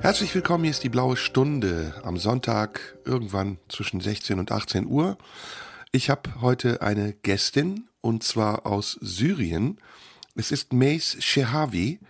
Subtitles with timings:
[0.00, 5.18] Herzlich willkommen, hier ist die blaue Stunde am Sonntag irgendwann zwischen 16 und 18 Uhr.
[5.92, 9.78] Ich habe heute eine Gästin und zwar aus Syrien.
[10.34, 12.00] Es ist Mace Shehavi,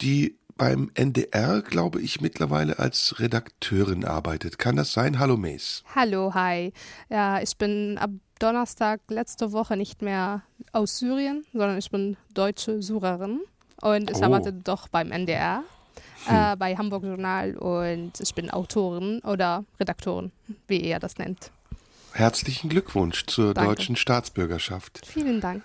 [0.00, 4.58] die beim NDR, glaube ich, mittlerweile als Redakteurin arbeitet.
[4.58, 5.18] Kann das sein?
[5.18, 5.84] Hallo Mace.
[5.94, 6.72] Hallo, hi.
[7.08, 8.10] Ja, ich bin ab
[8.40, 13.40] Donnerstag letzte Woche nicht mehr aus Syrien, sondern ich bin deutsche Syrerin
[13.80, 14.24] und ich Oh.
[14.24, 15.62] arbeite doch beim NDR,
[16.28, 20.32] äh, bei Hamburg Journal und ich bin Autorin oder Redakteurin,
[20.66, 21.50] wie ihr das nennt.
[22.12, 23.70] Herzlichen Glückwunsch zur Danke.
[23.76, 25.02] deutschen Staatsbürgerschaft.
[25.06, 25.62] Vielen Dank.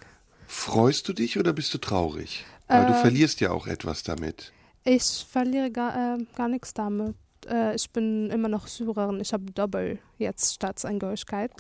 [0.48, 2.46] Freust du dich oder bist du traurig?
[2.68, 4.52] Weil du Äh, verlierst ja auch etwas damit.
[4.84, 7.16] Ich verliere gar, äh, gar nichts damit.
[7.48, 9.20] Äh, ich bin immer noch Syrerin.
[9.20, 11.52] Ich habe doppel jetzt Staatsangehörigkeit.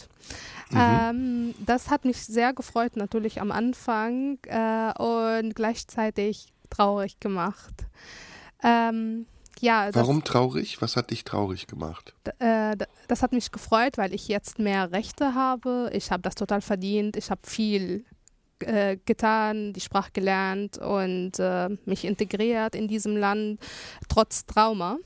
[0.76, 7.74] Ähm, das hat mich sehr gefreut, natürlich am Anfang äh, und gleichzeitig traurig gemacht.
[8.66, 9.26] Ähm,
[9.60, 10.82] ja, das, Warum traurig?
[10.82, 12.14] Was hat dich traurig gemacht?
[12.40, 12.76] äh,
[13.08, 15.90] das hat mich gefreut, weil ich jetzt mehr Rechte habe.
[15.94, 17.16] Ich habe das total verdient.
[17.16, 18.04] Ich habe viel
[18.60, 23.60] äh, getan, die Sprache gelernt und äh, mich integriert in diesem Land,
[24.10, 24.98] trotz Trauma.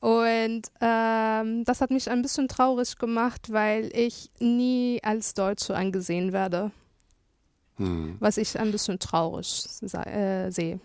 [0.00, 6.32] Und ähm, das hat mich ein bisschen traurig gemacht, weil ich nie als Deutsche angesehen
[6.32, 6.70] werde,
[7.76, 8.16] Hm.
[8.20, 9.66] was ich ein bisschen traurig
[10.06, 10.80] äh, sehe.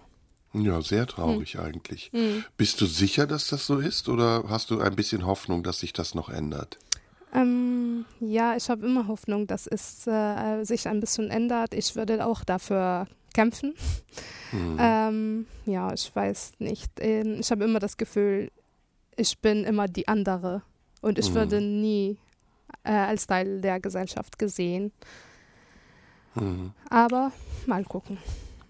[0.54, 1.62] Ja, sehr traurig Hm.
[1.62, 2.12] eigentlich.
[2.14, 2.44] Mhm.
[2.58, 5.94] Bist du sicher, dass das so ist oder hast du ein bisschen Hoffnung, dass sich
[5.94, 6.78] das noch ändert?
[7.34, 11.74] Ähm, ja, ich habe immer Hoffnung, dass es äh, sich ein bisschen ändert.
[11.74, 13.74] Ich würde auch dafür kämpfen.
[14.50, 14.78] Hm.
[14.78, 16.92] Ähm, ja, ich weiß nicht.
[17.00, 18.52] Ähm, Ich habe immer das Gefühl,
[19.16, 20.62] ich bin immer die andere
[21.02, 21.36] und ich Mhm.
[21.36, 22.18] würde nie
[22.84, 24.92] äh, als Teil der Gesellschaft gesehen.
[26.34, 26.72] Hm.
[26.90, 27.32] Aber
[27.66, 28.18] mal gucken.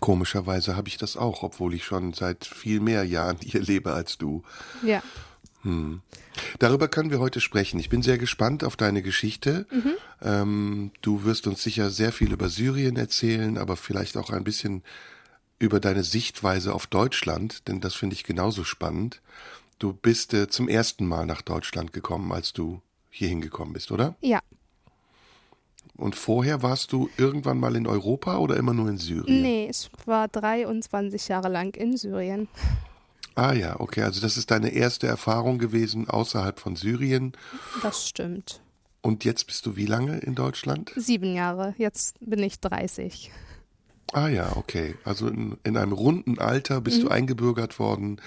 [0.02, 4.18] Komischerweise habe ich das auch, obwohl ich schon seit viel mehr Jahren hier lebe als
[4.18, 4.44] du.
[4.84, 5.02] Ja.
[5.62, 6.02] Hm.
[6.58, 7.80] Darüber können wir heute sprechen.
[7.80, 9.68] Ich bin sehr gespannt auf deine Geschichte.
[9.72, 9.94] Mhm.
[10.22, 14.84] Ähm, du wirst uns sicher sehr viel über Syrien erzählen, aber vielleicht auch ein bisschen
[15.60, 19.22] über deine Sichtweise auf Deutschland, denn das finde ich genauso spannend.
[19.78, 22.82] Du bist äh, zum ersten Mal nach Deutschland gekommen, als du
[23.12, 24.16] hier hingekommen bist, oder?
[24.22, 24.40] Ja.
[26.02, 29.42] Und vorher warst du irgendwann mal in Europa oder immer nur in Syrien?
[29.42, 32.48] Nee, ich war 23 Jahre lang in Syrien.
[33.36, 37.32] Ah ja, okay, also das ist deine erste Erfahrung gewesen außerhalb von Syrien.
[37.82, 38.62] Das stimmt.
[39.02, 40.92] Und jetzt bist du wie lange in Deutschland?
[40.96, 41.74] Sieben Jahre.
[41.78, 43.32] Jetzt bin ich 30.
[44.14, 44.96] Ah ja, okay.
[45.06, 47.12] Also in, in einem runden Alter bist du Mhm.
[47.14, 48.20] eingebürgert worden,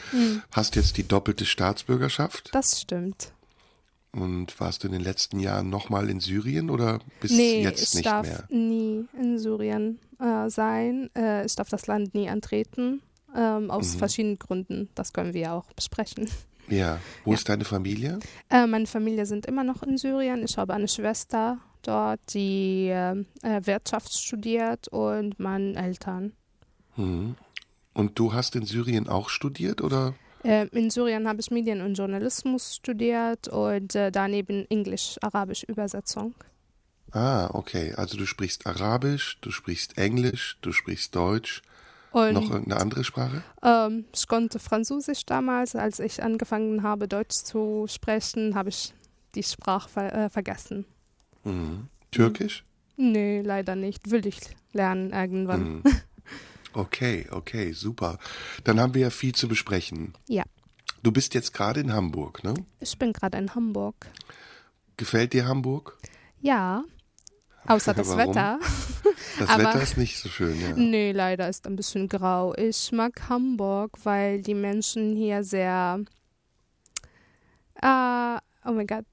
[0.50, 3.33] hast jetzt die doppelte Staatsbürgerschaft Das stimmt.
[4.14, 7.94] Und warst du in den letzten Jahren nochmal in Syrien oder bis nee, jetzt ich
[7.94, 8.44] nicht darf mehr?
[8.50, 11.10] nie in Syrien äh, sein.
[11.16, 13.02] Äh, ich darf das Land nie antreten.
[13.36, 13.98] Ähm, aus Mhm.
[13.98, 14.88] verschiedenen Gründen.
[14.94, 16.28] Das können wir ja auch besprechen.
[16.68, 17.00] Ja.
[17.24, 17.36] Wo Ja.
[17.36, 18.20] ist deine Familie?
[18.48, 20.44] Äh, meine Familie sind immer noch in Syrien.
[20.44, 26.32] Ich habe eine Schwester dort, die äh, äh, Wirtschaft studiert und meine Eltern.
[26.94, 27.34] Hm.
[27.92, 30.14] Und du hast in Syrien auch studiert oder?
[30.44, 36.34] Äh, in Syrien habe ich Medien und Journalismus studiert und äh, daneben Englisch-Arabisch Übersetzung.
[37.12, 37.94] Ah, okay.
[37.96, 41.62] Also du sprichst Arabisch, du sprichst Englisch, du sprichst Deutsch.
[42.10, 43.42] Und Noch irgendeine andere Sprache?
[43.62, 45.74] Ähm, ich konnte Französisch damals.
[45.74, 48.94] Als ich angefangen habe, Deutsch zu sprechen, habe ich
[49.34, 50.84] die Sprache ver äh, vergessen.
[51.42, 51.88] Mhm.
[52.12, 52.64] Türkisch?
[52.96, 54.10] Nee, leider nicht.
[54.12, 54.38] Will ich
[54.72, 55.62] lernen irgendwann.
[55.62, 55.82] Mhm.
[56.74, 58.18] Okay, okay, super.
[58.64, 60.12] Dann haben wir ja viel zu besprechen.
[60.28, 60.42] Ja.
[61.02, 62.54] Du bist jetzt gerade in Hamburg, ne?
[62.80, 64.06] Ich bin gerade in Hamburg.
[64.96, 65.98] Gefällt dir Hamburg?
[66.40, 66.82] Ja,
[67.66, 68.34] außer das Warum?
[68.34, 68.58] Wetter.
[69.38, 70.76] Das Aber- Wetter ist nicht so schön, ja.
[70.76, 72.54] Nee, leider ist ein bisschen grau.
[72.54, 76.00] Ich mag Hamburg, weil die Menschen hier sehr.
[77.80, 79.04] Ah, oh mein Gott,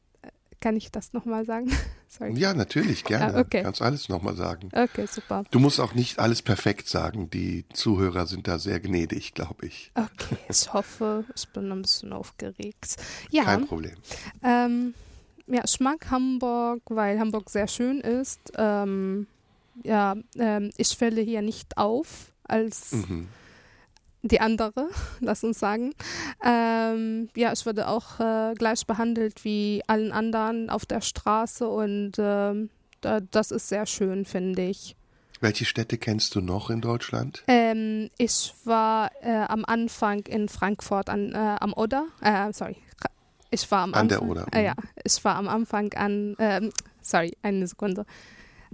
[0.61, 1.69] kann ich das nochmal sagen?
[2.07, 2.33] Sorry.
[2.37, 3.35] Ja, natürlich, gerne.
[3.35, 3.63] Ah, okay.
[3.63, 4.69] Kannst alles nochmal sagen.
[4.73, 5.43] Okay, super.
[5.51, 7.29] Du musst auch nicht alles perfekt sagen.
[7.29, 9.91] Die Zuhörer sind da sehr gnädig, glaube ich.
[9.95, 12.97] Okay, ich hoffe, ich bin ein bisschen aufgeregt.
[13.31, 13.95] Ja, Kein Problem.
[14.43, 14.93] ähm,
[15.47, 18.39] ja, ich mag Hamburg, weil Hamburg sehr schön ist.
[18.57, 19.27] Ähm,
[19.83, 23.27] ja, ähm, ich falle hier nicht auf als Mhm.
[24.23, 24.89] Die andere,
[25.19, 25.93] lass uns sagen.
[26.43, 32.13] Ähm, ja, ich wurde auch äh, gleich behandelt wie allen anderen auf der Straße und
[32.19, 32.69] ähm,
[33.01, 34.95] da, das ist sehr schön, finde ich.
[35.39, 37.43] Welche Städte kennst du noch in Deutschland?
[37.47, 42.05] Ähm, ich war äh, am Anfang in Frankfurt an, äh, am Oder.
[42.21, 42.77] Äh, sorry,
[43.49, 44.07] ich war am An Anfang.
[44.07, 44.45] der Oder.
[44.53, 44.73] Äh, ja,
[45.03, 46.35] ich war am Anfang an.
[46.37, 46.71] ähm,
[47.01, 48.05] sorry, eine Sekunde.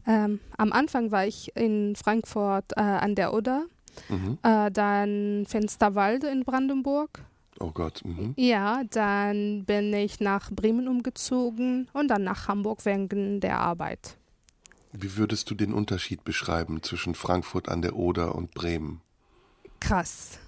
[0.06, 3.66] Ähm, am Anfang war ich in Frankfurt äh, an der Oder,
[4.10, 4.38] Mhm.
[4.44, 7.24] äh, dann Finsterwalde in Brandenburg.
[7.60, 8.02] Oh Gott.
[8.06, 8.34] Mhm.
[8.38, 14.18] Ja, dann bin ich nach Bremen umgezogen und dann nach Hamburg wegen der Arbeit.
[14.94, 19.02] Wie würdest du den Unterschied beschreiben zwischen Frankfurt an der Oder und Bremen?
[19.80, 20.40] Krass.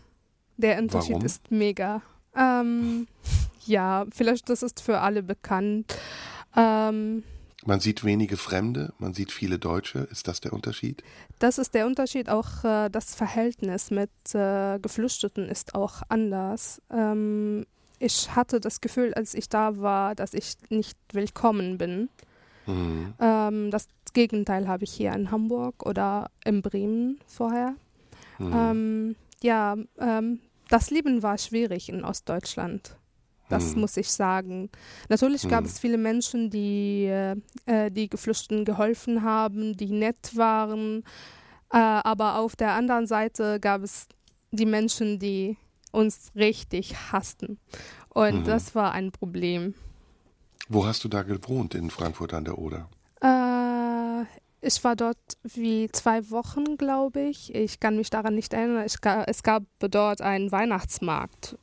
[0.57, 1.25] Der Unterschied Warum?
[1.25, 2.01] ist mega.
[2.35, 3.07] Ähm,
[3.65, 5.95] ja, vielleicht das ist für alle bekannt.
[6.55, 7.23] Ähm,
[7.65, 10.00] Man sieht wenige Fremde, man sieht viele Deutsche.
[10.11, 11.03] Ist das der Unterschied?
[11.39, 12.29] das ist der Unterschied.
[12.29, 16.81] Auch äh, das Verhältnis mit äh, Geflüchteten ist auch anders.
[16.89, 17.65] Ähm,
[18.00, 22.09] ich hatte das Gefühl, als ich da war, dass ich nicht willkommen bin.
[22.65, 23.13] Mhm.
[23.19, 27.75] Ähm, das Gegenteil habe ich hier in Hamburg oder in Bremen vorher.
[28.38, 28.53] Mhm.
[28.53, 30.39] Ähm, ja, ähm,
[30.69, 32.95] das Leben war schwierig in Ostdeutschland.
[33.49, 33.81] Das Hm.
[33.81, 34.69] muss ich sagen.
[35.09, 35.65] Natürlich gab Hm.
[35.65, 37.35] es viele Menschen, die äh,
[37.65, 41.03] äh, die Geflüchteten geholfen haben, die nett waren.
[41.71, 44.07] Äh, aber auf der anderen Seite gab es
[44.51, 45.57] die Menschen, die
[45.91, 47.59] uns richtig hassten.
[48.09, 48.43] Und Mhm.
[48.45, 49.73] das war ein Problem.
[50.67, 52.87] Wo hast du da gewohnt in Frankfurt an der Oder?
[53.21, 54.25] Äh,
[54.61, 57.53] ich war dort wie zwei Wochen, glaube ich.
[57.55, 58.85] Ich kann mich daran nicht erinnern.
[59.01, 61.57] Ga, es gab dort einen Weihnachtsmarkt.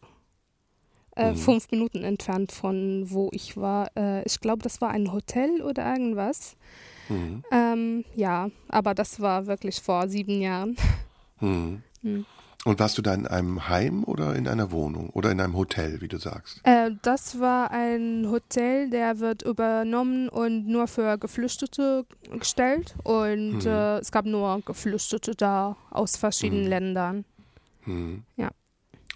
[1.17, 1.37] Äh, Mhm.
[1.37, 3.91] Fünf Minuten entfernt von wo ich war.
[3.97, 6.57] Äh, ich glaube, das war ein Hotel oder irgendwas.
[7.09, 7.43] Mhm.
[7.51, 10.77] Ähm, ja, aber das war wirklich vor sieben Jahren.
[11.41, 11.83] Mhm.
[12.03, 12.25] Hm.
[12.65, 16.01] Und warst du da in einem Heim oder in einer Wohnung oder in einem Hotel,
[16.01, 16.61] wie du sagst?
[16.65, 22.05] Äh, das war ein Hotel, der wird übernommen und nur für Geflüchtete
[22.39, 22.95] gestellt.
[23.05, 23.67] Und Mhm.
[23.67, 26.69] äh, es gab nur Geflüchtete da aus verschiedenen Mhm.
[26.69, 27.25] Ländern.
[27.87, 28.25] Mhm.
[28.37, 28.51] Ja.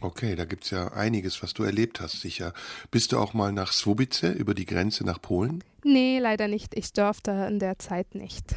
[0.01, 2.55] Okay, da gibt's ja einiges, was du erlebt hast, sicher.
[2.91, 5.63] Bist du auch mal nach Swobice über die Grenze nach Polen?
[5.85, 6.75] Nee, leider nicht.
[6.75, 8.55] Ich durfte in der Zeit nicht.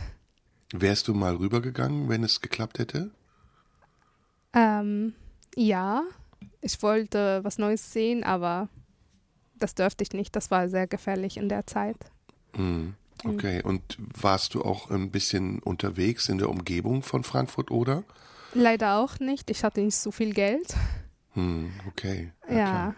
[0.71, 3.11] Wärst du mal rübergegangen, wenn es geklappt hätte?
[4.53, 5.13] Ähm,
[5.55, 6.03] ja,
[6.61, 8.69] ich wollte was Neues sehen, aber
[9.59, 10.35] das durfte ich nicht.
[10.35, 11.97] Das war sehr gefährlich in der Zeit.
[12.55, 12.95] Mhm.
[13.25, 18.03] Okay, und warst du auch ein bisschen unterwegs in der Umgebung von Frankfurt oder?
[18.53, 19.49] Leider auch nicht.
[19.49, 20.75] Ich hatte nicht so viel Geld.
[21.33, 22.31] Hm, okay.
[22.49, 22.53] Ja.
[22.53, 22.95] klar.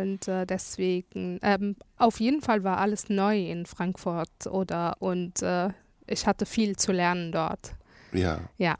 [0.00, 5.70] Und äh, deswegen, ähm, auf jeden Fall war alles neu in Frankfurt oder und äh,
[6.06, 7.74] ich hatte viel zu lernen dort.
[8.12, 8.40] Ja.
[8.58, 8.76] Ja.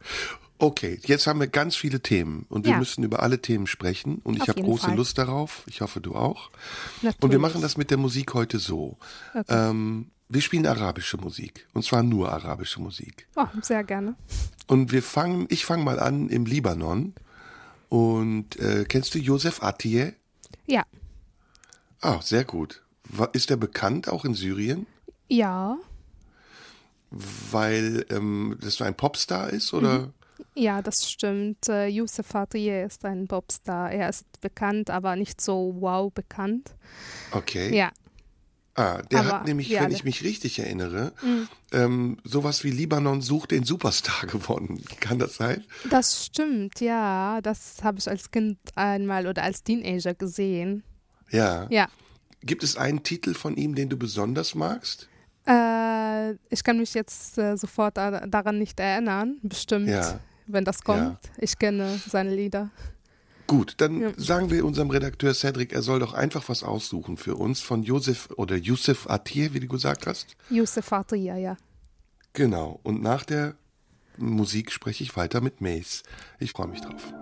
[0.58, 2.78] Okay, jetzt haben wir ganz viele Themen und wir Ja.
[2.78, 4.96] müssen über alle Themen sprechen und ich habe große Fall.
[4.96, 5.64] Lust darauf.
[5.66, 6.50] Ich hoffe, du auch.
[7.02, 7.20] Natürlich.
[7.22, 8.96] Und wir machen das mit der Musik heute so.
[9.34, 9.44] Okay.
[9.70, 13.26] Ähm, wir spielen arabische Musik und zwar nur arabische Musik.
[13.34, 14.14] Oh, sehr gerne.
[14.68, 17.12] Und wir fangen, ich fange mal an im Libanon.
[17.92, 20.14] Und äh, kennst du Josef Atiyeh?
[20.64, 20.86] Ja.
[22.00, 22.80] Ah, sehr gut.
[23.34, 24.86] Ist er bekannt auch in Syrien?
[25.28, 25.76] Ja.
[27.10, 30.10] Weil ähm, das so ein Popstar ist oder?
[30.54, 31.68] Ja, das stimmt.
[31.68, 33.92] Äh, Youssef Atiyeh ist ein Popstar.
[33.92, 36.74] Er ist bekannt, aber nicht so wow bekannt.
[37.32, 37.76] Okay.
[37.76, 37.92] Ja.
[38.74, 39.94] Ah, der Aber hat nämlich, wenn alle.
[39.94, 41.48] ich mich richtig erinnere, Mhm.
[41.72, 44.82] ähm, sowas wie Libanon sucht den Superstar gewonnen.
[45.00, 45.62] Kann das sein?
[45.90, 47.40] Das stimmt, ja.
[47.42, 50.84] Das habe ich als Kind einmal oder als Teenager gesehen.
[51.30, 51.66] Ja.
[51.70, 51.88] Ja.
[52.42, 55.08] Gibt es einen Titel von ihm, den du besonders magst?
[55.46, 59.36] Äh, ich kann mich jetzt äh, sofort da, daran nicht erinnern.
[59.42, 60.18] Bestimmt, Ja.
[60.46, 61.18] wenn das kommt.
[61.38, 62.70] Ich kenne seine Lieder.
[63.52, 64.12] Gut, dann Ja.
[64.16, 68.30] sagen wir unserem Redakteur Cedric, er soll doch einfach was aussuchen für uns von Josef
[68.36, 70.36] oder Yusuf Atir, wie du gesagt hast.
[70.48, 71.58] Youssef Atiyeh, ja.
[72.32, 72.80] Genau.
[72.82, 73.54] Und nach der
[74.16, 76.02] Musik spreche ich weiter mit Mace.
[76.38, 77.12] Ich freue mich drauf.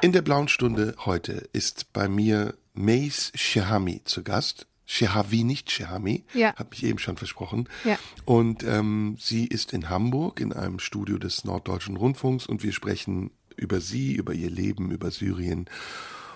[0.00, 4.66] In der blauen Stunde heute ist bei mir Mace Shehami zu Gast.
[4.90, 6.24] Shehavi, nicht Shehami.
[6.32, 6.56] Ja.
[6.56, 7.68] Habe ich eben schon versprochen.
[7.84, 7.98] Ja.
[8.24, 13.30] Und ähm, sie ist in Hamburg in einem Studio des Norddeutschen Rundfunks und wir sprechen
[13.54, 15.66] über sie, über ihr Leben, über Syrien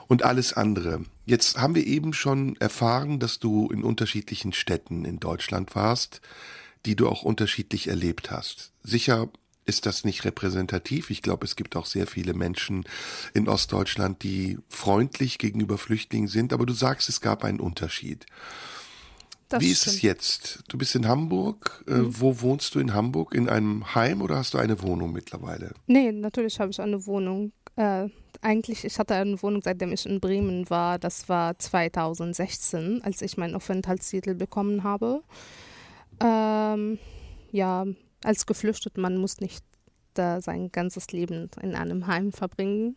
[0.06, 1.00] und alles andere.
[1.24, 6.20] Jetzt haben wir eben schon erfahren, dass du in unterschiedlichen Städten in Deutschland warst,
[6.84, 8.72] die du auch unterschiedlich erlebt hast.
[8.82, 9.30] Sicher
[9.64, 11.10] ist das nicht repräsentativ.
[11.10, 12.84] Ich glaube, es gibt auch sehr viele Menschen
[13.34, 18.26] in Ostdeutschland, die freundlich gegenüber Flüchtlingen sind, aber du sagst, es gab einen Unterschied.
[19.48, 19.96] Das Wie ist stimmt.
[19.96, 20.64] es jetzt?
[20.68, 21.84] Du bist in Hamburg.
[21.86, 22.20] Äh, Mhm.
[22.20, 23.34] Wo wohnst du in Hamburg?
[23.34, 25.74] In einem Heim oder hast du eine Wohnung mittlerweile?
[25.86, 27.52] Nee, natürlich habe ich eine Wohnung.
[27.76, 28.08] Äh,
[28.40, 30.98] eigentlich, ich hatte eine Wohnung, seitdem ich in Bremen war.
[30.98, 35.22] Das war 2016, als ich meinen Aufenthaltstitel bekommen habe.
[36.20, 36.98] Ähm,
[37.50, 37.86] ja,
[38.24, 39.64] als Geflüchteter, man muss nicht
[40.16, 42.96] äh, sein ganzes Leben in einem Heim verbringen.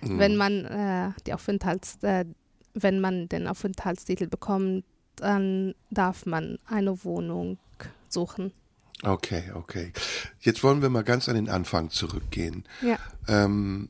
[0.00, 0.18] Hm.
[0.18, 2.24] Wenn man äh, die Aufenthalts, äh,
[2.74, 4.84] wenn man den Aufenthaltstitel bekommt,
[5.16, 7.58] dann darf man eine Wohnung
[8.08, 8.52] suchen.
[9.02, 9.92] Okay, okay.
[10.40, 12.64] Jetzt wollen wir mal ganz an den Anfang zurückgehen.
[12.82, 12.98] Ja.
[13.26, 13.88] Ähm,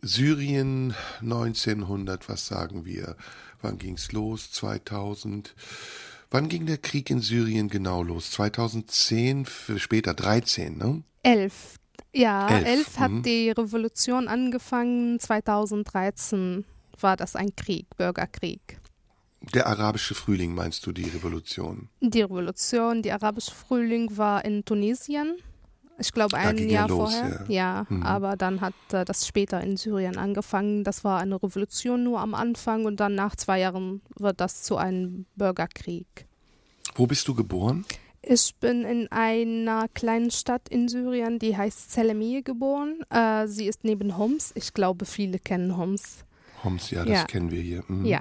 [0.00, 3.16] Syrien 1900, was sagen wir?
[3.60, 4.50] Wann ging's los?
[4.52, 5.54] 2000.
[6.30, 8.30] Wann ging der Krieg in Syrien genau los?
[8.32, 11.02] 2010, für später 13, ne?
[11.22, 11.76] Elf.
[12.12, 13.22] Ja, Elf, elf, hat mhm.
[13.22, 15.20] die Revolution angefangen.
[15.20, 16.64] 2013
[17.00, 18.78] war das ein Krieg, Bürgerkrieg.
[19.54, 21.88] Der arabische Frühling meinst du, die Revolution?
[22.00, 25.36] Die Revolution, die arabische Frühling war in Tunesien.
[26.00, 27.44] Ich glaube ein ja Jahr los, vorher.
[27.48, 27.86] ja.
[27.88, 28.02] Mhm.
[28.04, 30.84] aber dann hat äh, das später in Syrien angefangen.
[30.84, 34.76] Das war eine Revolution nur am Anfang und dann nach zwei Jahren wird das zu
[34.76, 36.26] einem Bürgerkrieg.
[36.94, 37.84] Wo bist du geboren?
[38.22, 43.00] Ich bin in einer kleinen Stadt in Syrien, die heißt Selemiye geboren.
[43.10, 44.52] Äh, sie ist neben Homs.
[44.54, 46.24] Ich glaube, viele kennen Homs.
[46.64, 47.24] Homs, ja, das Ja.
[47.24, 47.84] kennen wir hier.
[47.88, 48.04] Mhm.
[48.04, 48.20] Ja,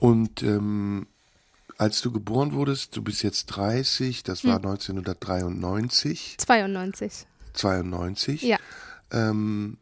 [0.00, 1.06] Und ähm,
[1.78, 4.66] als du geboren wurdest, du bist jetzt 30, das war Hm.
[4.70, 7.26] 1993, 92.
[7.54, 8.42] 92.
[8.42, 8.58] Ja.
[9.10, 9.78] Ähm,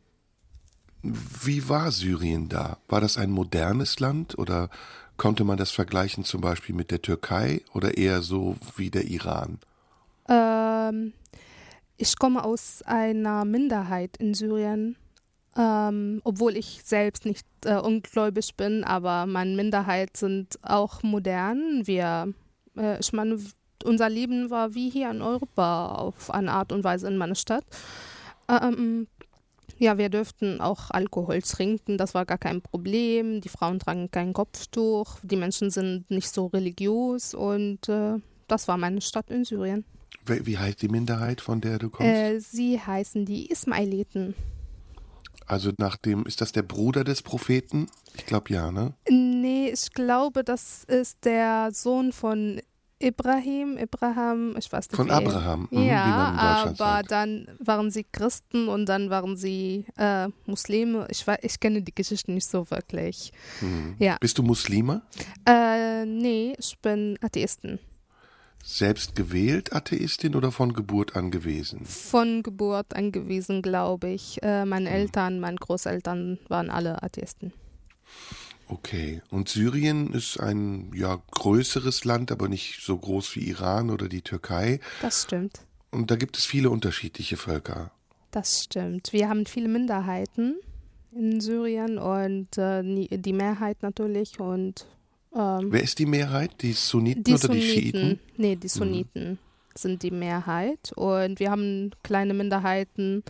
[1.03, 2.79] wie war Syrien da?
[2.89, 4.71] War das ein modernes Land oder
[5.17, 9.59] konnte man das vergleichen zum Beispiel mit der Türkei oder eher so wie der Iran?
[10.29, 11.13] Ähm,
[11.97, 14.97] ich komme aus einer Minderheit in Syrien,
[15.57, 21.87] ähm, obwohl ich selbst nicht äh, ungläubig bin, aber meine Minderheit sind auch modern.
[21.87, 22.33] Wir,
[22.77, 23.39] äh, ich meine,
[23.85, 27.65] unser Leben war wie hier in Europa auf eine Art und Weise in meiner Stadt.
[28.49, 29.09] Ähm,
[29.79, 33.41] ja, wir dürften auch Alkohol trinken, das war gar kein Problem.
[33.41, 38.15] Die Frauen tragen kein Kopftuch, die Menschen sind nicht so religiös und äh,
[38.49, 39.85] das war meine Stadt in Syrien.
[40.25, 42.13] Wie heißt die Minderheit, von der du kommst?
[42.13, 44.35] Äh, sie heißen die Ismailiten.
[45.53, 47.87] Also nach dem, ist das der Bruder des Propheten?
[48.17, 48.95] Ich glaube ja, ne?
[49.09, 52.61] Nee, ich glaube, das ist der Sohn von
[52.99, 53.77] Ibrahim.
[53.79, 54.97] Ibrahim, ich weiß nicht.
[54.97, 56.05] Von wie- Abraham, mhm, ja,
[56.39, 57.11] aber sagt.
[57.11, 61.07] dann waren sie Christen und dann waren sie äh, Muslime.
[61.11, 63.33] Ich, wei- ich kenne die Geschichte nicht so wirklich.
[63.61, 63.97] Mhm.
[63.99, 64.17] Ja.
[64.21, 65.03] Bist du Muslime?
[65.47, 67.79] Äh, nee, ich bin Atheisten.
[68.63, 71.85] Selbst gewählt Atheistin oder von Geburt an gewesen?
[71.85, 74.41] Von Geburt angewiesen, glaube ich.
[74.43, 74.97] Äh, meine Hm.
[74.97, 77.53] Eltern, meine Großeltern waren alle Atheisten.
[78.69, 79.21] Okay.
[79.31, 84.23] Und Syrien ist ein ja größeres Land, aber nicht so groß wie Iran oder die
[84.23, 84.81] Türkei.
[85.03, 85.61] Das stimmt.
[85.91, 87.91] Und da gibt es viele unterschiedliche Völker.
[88.31, 89.13] Das stimmt.
[89.13, 90.55] Wir haben viele Minderheiten
[91.15, 92.83] in Syrien und äh,
[93.19, 94.87] die Mehrheit natürlich und
[95.35, 96.51] ähm, Wer ist die Mehrheit?
[96.63, 98.09] Die Sunniten die oder die Schiiten?
[98.09, 98.19] Mhm.
[98.37, 99.39] Nee, die Sunniten
[99.75, 103.23] sind die Mehrheit und wir haben kleine Minderheiten,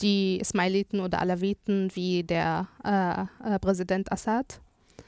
[0.00, 4.60] die Ismailiten oder Alawiten wie der äh, äh, Präsident Assad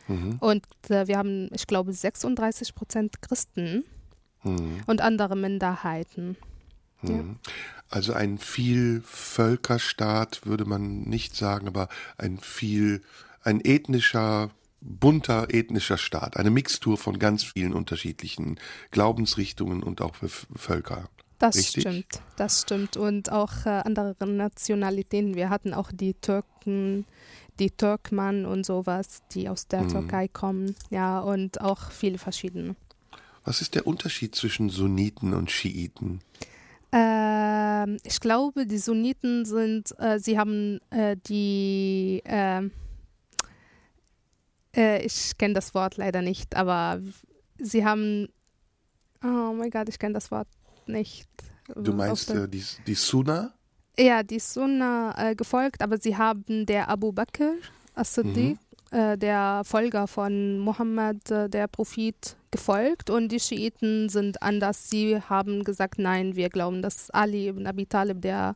[0.09, 0.39] Mhm.
[0.41, 3.85] und äh, wir haben, ich glaube, 36 Prozent Christen
[4.43, 4.81] Mhm.
[4.87, 6.37] und andere Minderheiten.
[7.03, 7.15] Ja.
[7.15, 7.37] Mhm.
[7.89, 13.03] Also ein Vielvölkerstaat würde man nicht sagen, aber ein viel,
[13.43, 14.51] ein ethnischer,
[14.83, 16.37] bunter ethnischer Staat.
[16.37, 18.59] Eine Mixtur von ganz vielen unterschiedlichen
[18.91, 20.15] Glaubensrichtungen und auch
[20.57, 21.09] Völker.
[21.39, 21.83] Das Richtig?
[21.83, 22.97] stimmt, das stimmt.
[22.97, 25.35] Und auch äh, andere Nationalitäten.
[25.35, 27.05] Wir hatten auch die Türken,
[27.59, 29.89] die Türkmen und sowas, die aus der Mhm.
[29.89, 30.77] Türkei kommen.
[30.91, 32.77] Ja, und auch viele verschiedene.
[33.45, 36.21] Was ist der Unterschied zwischen Sunniten und Schiiten?
[36.93, 42.71] Ähm, ich glaube, die Sunniten sind, äh, sie haben äh, die, ähm,
[44.77, 47.01] äh, ich kenne das Wort leider nicht, aber
[47.59, 48.29] sie haben,
[49.23, 50.49] oh mein Gott, ich kenne das Wort
[50.87, 51.29] nicht.
[51.75, 53.53] Du meinst äh, die, die Sunna?
[53.99, 57.55] Ja, die Sunna äh, gefolgt, aber sie haben der Abu Bakr
[57.95, 58.59] as-Siddiq,
[58.91, 64.89] äh, der Folger von Mohammed, äh, der Prophet, gefolgt und die Schiiten sind anders.
[64.89, 68.55] Sie haben gesagt, nein, wir glauben, dass Ali ibn Abi Talib, der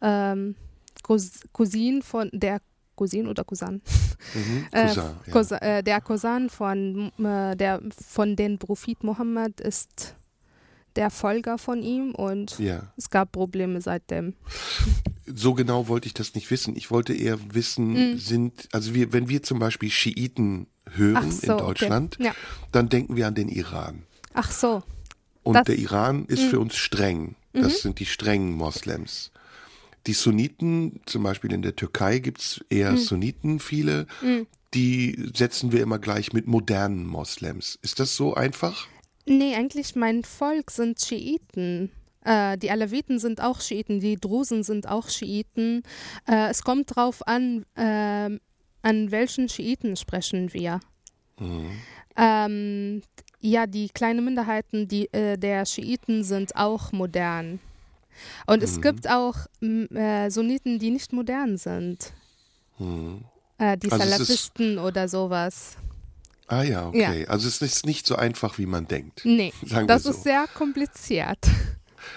[0.00, 0.54] ähm,
[1.02, 2.60] Cous Cousin von der
[2.98, 3.80] Cousin oder Cousin,
[4.34, 4.66] Mhm.
[4.72, 5.32] Äh, Cousin, ja.
[5.32, 10.16] Cousin, äh, der Cousin von, äh, der, von den Prophet Mohammed ist
[10.96, 12.92] der Folger von ihm und Ja.
[12.96, 14.34] es gab Probleme seitdem.
[15.26, 16.74] So genau wollte ich das nicht wissen.
[16.74, 18.18] Ich wollte eher wissen, Mhm.
[18.18, 22.28] sind, also wir, wenn wir zum Beispiel Schiiten hören so, in Deutschland, okay.
[22.28, 22.34] Ja.
[22.72, 24.02] dann denken wir an den Iran.
[24.34, 24.82] Ach so,
[25.44, 25.66] Und Das- Mhm.
[25.66, 27.34] der Iran ist für uns streng.
[27.54, 29.30] Das sind die strengen Moslems.
[30.08, 32.96] Die Sunniten, zum Beispiel in der Türkei gibt's eher Mhm.
[32.96, 34.06] Sunniten viele,
[34.74, 37.78] die setzen wir immer gleich mit modernen Moslems.
[37.82, 38.88] Ist das so einfach?
[39.26, 41.90] nee, eigentlich mein Volk sind Schiiten.
[42.24, 45.82] Äh, die Alawiten sind auch Schiiten, die Drusen sind auch Schiiten.
[46.26, 48.40] Äh, es kommt drauf an, ähm,
[48.82, 50.80] an welchen Schiiten sprechen wir.
[52.16, 53.02] Ähm,
[53.40, 57.60] ja, die kleinen Minderheiten die, äh, der Schiiten sind auch modern.
[58.46, 62.12] Und es gibt auch äh, Sunniten, die nicht modern sind.
[63.58, 65.76] Äh, die Also Salafisten oder sowas.
[66.46, 67.26] Ah ja, okay.
[67.26, 69.22] Also es ist nicht so einfach, wie man denkt.
[69.24, 69.52] Nee,
[69.86, 70.10] das so.
[70.10, 71.38] ist sehr kompliziert.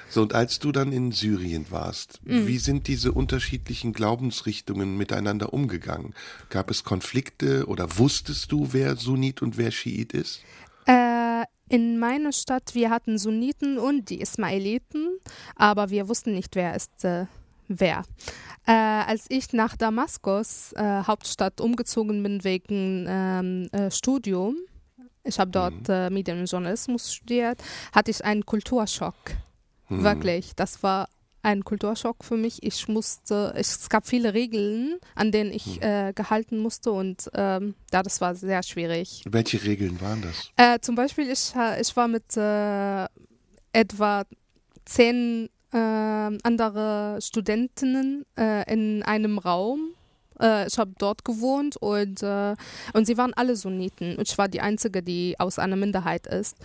[0.09, 2.47] So, und als du dann in Syrien warst, Mhm.
[2.47, 6.13] wie sind diese unterschiedlichen Glaubensrichtungen miteinander umgegangen?
[6.49, 10.41] Gab es Konflikte oder wusstest du, wer Sunnit und wer Schiit ist?
[10.85, 10.93] Äh,
[11.71, 15.17] in meiner Stadt, wir hatten Sunniten und die Ismailiten,
[15.55, 17.27] aber wir wussten nicht, wer ist äh,
[17.69, 18.03] wer.
[18.67, 24.57] Äh, als ich nach Damaskus, äh, Hauptstadt, umgezogen bin wegen ähm, äh, Studium,
[25.23, 27.63] ich habe dort äh, Medien und Journalismus studiert,
[27.93, 29.15] hatte ich einen Kulturschock.
[29.87, 31.09] Wirklich, das war
[31.43, 32.63] ein Kulturschock für mich.
[32.63, 37.75] Ich musste, ich, es gab viele Regeln, an denen ich äh, gehalten musste und ähm,
[37.91, 39.23] ja, das war sehr schwierig.
[39.29, 40.49] Welche Regeln waren das?
[40.55, 43.05] Äh, zum Beispiel, ich, ich war mit äh,
[43.73, 44.23] etwa
[44.85, 49.93] zehn äh, andere Studentinnen äh, in einem Raum.
[50.39, 52.55] Äh, ich habe dort gewohnt und, äh,
[52.93, 54.17] und sie waren alle Sunniten.
[54.17, 56.57] Und ich war die Einzige, die aus einer Minderheit ist.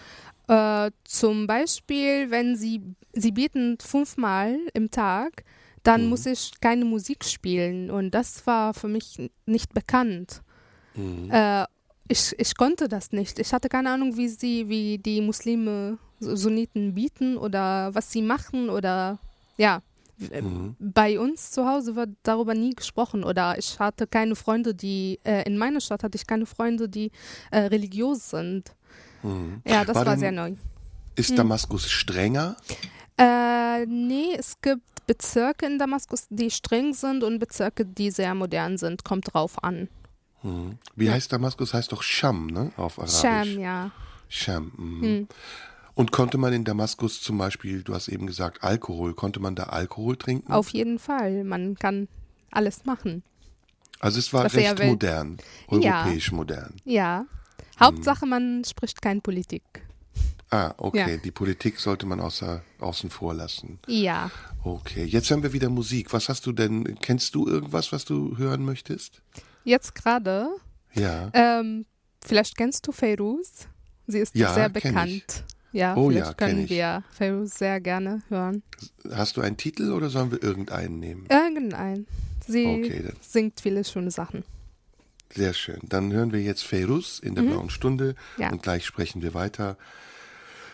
[0.48, 2.80] Äh, zum Beispiel, wenn sie,
[3.12, 5.44] sie bieten fünfmal im Tag,
[5.82, 7.90] dann muss ich keine Musik spielen.
[7.90, 10.42] Und das war für mich nicht bekannt.
[11.30, 11.64] Äh,
[12.08, 13.38] ich, ich konnte das nicht.
[13.38, 18.70] Ich hatte keine Ahnung, wie sie, wie die Muslime Sunniten bieten oder was sie machen
[18.70, 19.18] oder
[19.58, 19.82] ja.
[20.16, 20.28] w-
[20.78, 25.42] Bei uns zu Hause wird darüber nie gesprochen oder ich hatte keine Freunde, die äh,
[25.46, 27.10] in meiner Stadt hatte ich keine Freunde, die
[27.50, 28.72] äh, religiös sind.
[29.66, 30.52] Ja, das War war, sehr neu.
[31.16, 31.36] Ist Hm.
[31.36, 32.56] Damaskus strenger?
[33.18, 38.76] Äh, nee, es gibt Bezirke in Damaskus, die streng sind und Bezirke, die sehr modern
[38.78, 39.04] sind.
[39.04, 39.88] Kommt drauf an.
[40.94, 41.74] Wie heißt Damaskus?
[41.74, 42.70] Heißt doch Scham, ne?
[42.76, 43.20] Auf Arabisch.
[43.20, 43.90] Sham, ja.
[44.28, 44.72] Scham.
[44.76, 45.02] Mhm.
[45.02, 45.28] Hm.
[45.94, 49.64] Und konnte man in Damaskus zum Beispiel, du hast eben gesagt, Alkohol, konnte man da
[49.64, 50.52] Alkohol trinken?
[50.52, 51.42] Auf jeden Fall.
[51.42, 52.06] Man kann
[52.50, 53.22] alles machen.
[53.98, 55.38] also es war recht modern,
[55.70, 56.02] Ja.
[56.04, 56.74] europäisch modern.
[56.84, 57.24] Ja.
[57.78, 59.62] Hauptsache, man spricht kein Politik.
[60.50, 61.10] Ah, okay.
[61.12, 61.16] Ja.
[61.16, 63.78] Die Politik sollte man außer, außen vor lassen.
[63.88, 64.30] Ja.
[64.62, 66.12] Okay, jetzt haben wir wieder Musik.
[66.12, 66.98] Was hast du denn?
[67.00, 69.20] Kennst du irgendwas, was du hören möchtest?
[69.64, 70.48] Jetzt gerade,
[70.94, 71.30] Ja.
[71.32, 71.84] ähm,
[72.24, 73.66] vielleicht kennst du Feiruz.
[74.06, 75.44] Sie ist Ja, sehr bekannt.
[75.72, 76.70] Ja, Oh vielleicht ja, können ich.
[76.70, 78.62] wir Feiruz sehr gerne hören.
[79.10, 81.26] Hast du einen Titel oder sollen wir irgendeinen nehmen?
[81.28, 82.06] Irgendein.
[82.46, 84.44] Sie Okay, singt viele schöne Sachen.
[85.34, 85.80] Sehr schön.
[85.82, 88.42] Dann hören wir jetzt Feiruz in der blauen Stunde Mhm.
[88.42, 88.50] Ja.
[88.52, 89.76] und gleich sprechen wir weiter.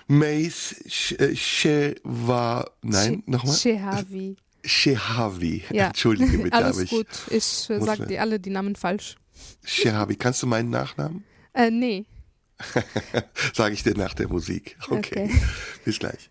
[0.08, 3.56] Meis Shewa, nein, nochmal?
[3.56, 4.36] Shehavi.
[4.64, 5.64] Shehavi.
[5.70, 5.86] Ja.
[5.88, 6.90] Entschuldige bitte, aber Alles ich.
[6.90, 7.06] gut.
[7.30, 9.16] Ich äh, muss sag mir- dir alle die Namen falsch.
[9.64, 10.16] Shehavi.
[10.16, 11.24] Kannst du meinen Nachnamen?
[11.54, 12.04] Äh, nee.
[13.54, 14.76] Sage ich dir nach der Musik.
[14.88, 14.98] Okay.
[15.24, 15.40] Okay.
[15.84, 16.30] Bis gleich.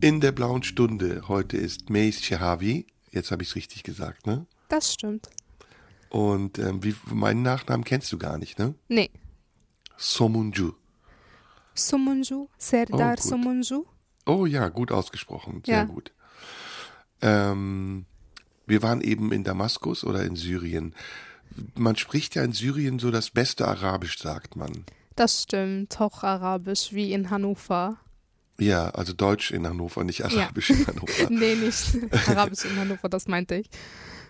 [0.00, 1.22] In der blauen Stunde.
[1.28, 2.86] Heute ist Meis Shehavi.
[3.10, 4.46] Jetzt habe ich es richtig gesagt, ne?
[4.68, 5.28] Das stimmt.
[6.08, 8.74] Und ähm, wie, meinen Nachnamen kennst du gar nicht, ne?
[8.88, 9.10] Nee.
[9.96, 10.72] Somunju.
[11.74, 13.22] Sumunju, Serdar Oh, gut.
[13.22, 13.84] Sumunju.
[14.26, 15.62] Oh ja, gut ausgesprochen.
[15.66, 15.84] Sehr Ja.
[15.84, 16.12] gut.
[17.20, 18.06] Ähm,
[18.66, 20.94] wir waren eben in Damaskus oder in Syrien.
[21.74, 24.84] Man spricht ja in Syrien so das beste Arabisch, sagt man.
[25.16, 25.98] Das stimmt.
[25.98, 27.96] Hocharabisch wie in Hannover.
[28.60, 31.12] Ja, also Deutsch in Hannover, nicht Arabisch in Hannover.
[31.30, 31.96] Nee, nicht
[32.28, 33.68] Arabisch in Hannover, das meinte ich.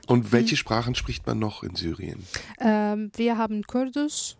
[0.06, 2.24] Und welche Sprachen spricht man noch in Syrien?
[2.60, 4.36] Ähm, wir haben Kurdisch.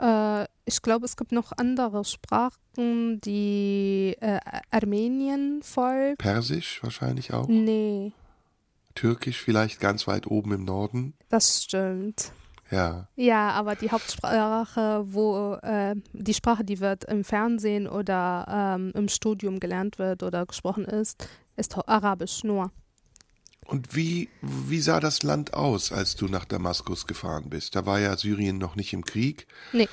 [0.00, 4.38] Äh, ich glaube, es gibt noch andere Sprachen, die äh,
[4.70, 6.18] Armenien folgt.
[6.18, 7.48] Persisch wahrscheinlich auch?
[7.48, 8.12] Nee,
[8.94, 11.14] Türkisch vielleicht ganz weit oben im Norden?
[11.28, 12.32] das stimmt.
[12.72, 13.06] Ja.
[13.16, 19.08] Ja, aber die Hauptsprache, wo äh, die Sprache, die wird im Fernsehen oder ähm, im
[19.08, 22.72] Studium gelernt wird oder gesprochen ist, ist Arabisch nur.
[23.66, 27.76] Und wie, wie sah das Land aus, als du nach Damaskus gefahren bist?
[27.76, 29.46] Da war ja Syrien noch nicht im Krieg.
[29.72, 29.88] Nee.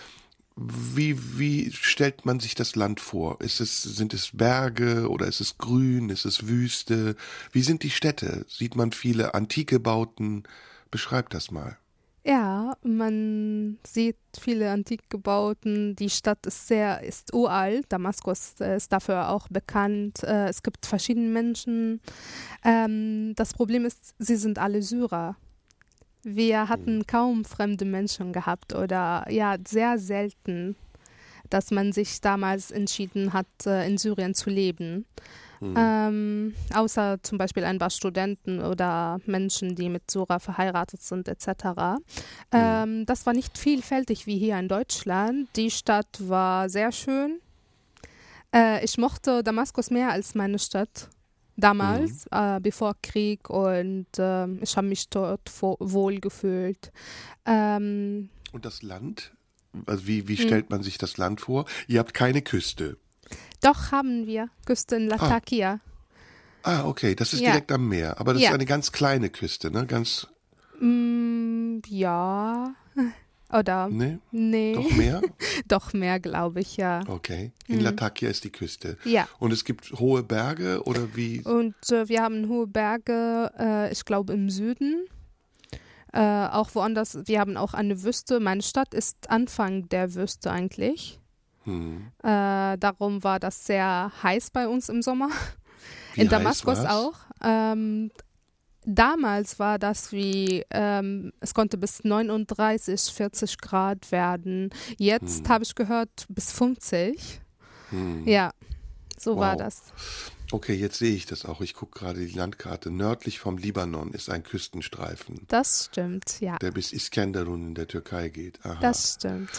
[0.56, 3.42] Wie, wie stellt man sich das Land vor?
[3.42, 6.10] Ist es, sind es Berge oder ist es grün?
[6.10, 7.16] Ist es Wüste?
[7.52, 8.46] Wie sind die Städte?
[8.48, 10.44] Sieht man viele antike Bauten?
[10.92, 11.78] Beschreib das mal.
[12.26, 15.96] Ja, man sieht viele Antikgebauten.
[15.96, 17.86] Die Stadt ist sehr ist uralt.
[17.90, 20.24] Damaskus äh, ist dafür auch bekannt.
[20.24, 22.02] Äh, Es gibt verschiedene Menschen.
[22.64, 25.38] Ähm, das Problem ist, sie sind alle Syrer.
[26.24, 30.76] Wir hatten kaum fremde Menschen gehabt oder ja, sehr selten,
[31.50, 35.06] dass man sich damals entschieden hat, äh, in Syrien zu leben.
[35.62, 42.00] Ähm, außer zum Beispiel ein paar Studenten oder Menschen, die mit Syrer verheiratet sind, etc.
[42.52, 45.50] Ähm, das war nicht vielfältig wie hier in Deutschland.
[45.56, 47.40] Die Stadt war sehr schön.
[48.54, 51.10] Äh, ich mochte Damaskus mehr als meine Stadt
[51.58, 56.92] damals, äh, bevor Krieg und ähm, ich habe mich dort wohl gefühlt.
[57.46, 59.34] Ähm, Und das Land?
[59.86, 61.66] Also wie, wie stellt man sich das Land vor?
[61.88, 62.98] Ihr habt keine Küste.
[63.62, 65.80] Doch haben wir Küste in Latakia.
[66.64, 67.52] Ah, okay, das ist Ja.
[67.52, 68.20] direkt am Meer.
[68.20, 68.50] Aber das Ja.
[68.50, 69.86] ist eine ganz kleine Küste, ne?
[69.86, 70.28] Ganz,
[70.82, 72.74] Mm, ja.
[73.52, 73.88] Oder?
[73.90, 74.20] ne?
[74.32, 74.74] Nee.
[74.76, 75.22] Doch mehr?
[75.68, 77.02] Doch mehr, glaube ich, ja.
[77.08, 77.52] Okay.
[77.68, 78.98] In Latakia ist die Küste.
[79.04, 79.28] Ja.
[79.40, 81.42] Und es gibt hohe Berge oder wie?
[81.42, 85.08] Und äh, wir haben hohe Berge, äh, ich glaube im Süden.
[86.14, 88.40] Äh, auch woanders, wir haben auch eine Wüste.
[88.40, 91.19] Meine Stadt ist Anfang der Wüste eigentlich.
[91.70, 92.08] Hm.
[92.24, 95.30] Äh, darum war das sehr heiß bei uns im Sommer.
[96.16, 96.86] Wie In Damaskus war's?
[96.92, 97.14] auch.
[97.42, 98.12] Ähm,
[98.86, 104.70] damals war das wie, ähm, es konnte bis 39, 40 Grad werden.
[104.98, 107.42] Jetzt habe ich gehört bis 50.
[107.92, 108.28] Hm.
[108.28, 108.52] Ja,
[109.18, 109.60] so war Wow.
[109.60, 109.82] das.
[110.52, 111.62] Okay, jetzt sehe ich das auch.
[111.62, 112.90] Ich gucke gerade die Landkarte.
[112.90, 116.58] Nördlich vom Libanon ist ein Küstenstreifen, Das stimmt, ja.
[116.58, 118.60] der bis Iskenderun in der Türkei geht.
[118.66, 118.80] Aha.
[118.82, 119.50] Das stimmt.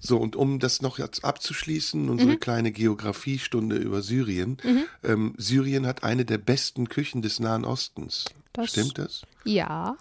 [0.00, 2.40] So, und um das noch jetzt abzuschließen, unsere Mhm.
[2.40, 4.58] kleine Geografiestunde über Syrien.
[5.02, 8.26] Ähm, Syrien hat eine der besten Küchen des Nahen Ostens.
[8.52, 9.22] Das- Stimmt das?
[9.44, 9.96] Ja,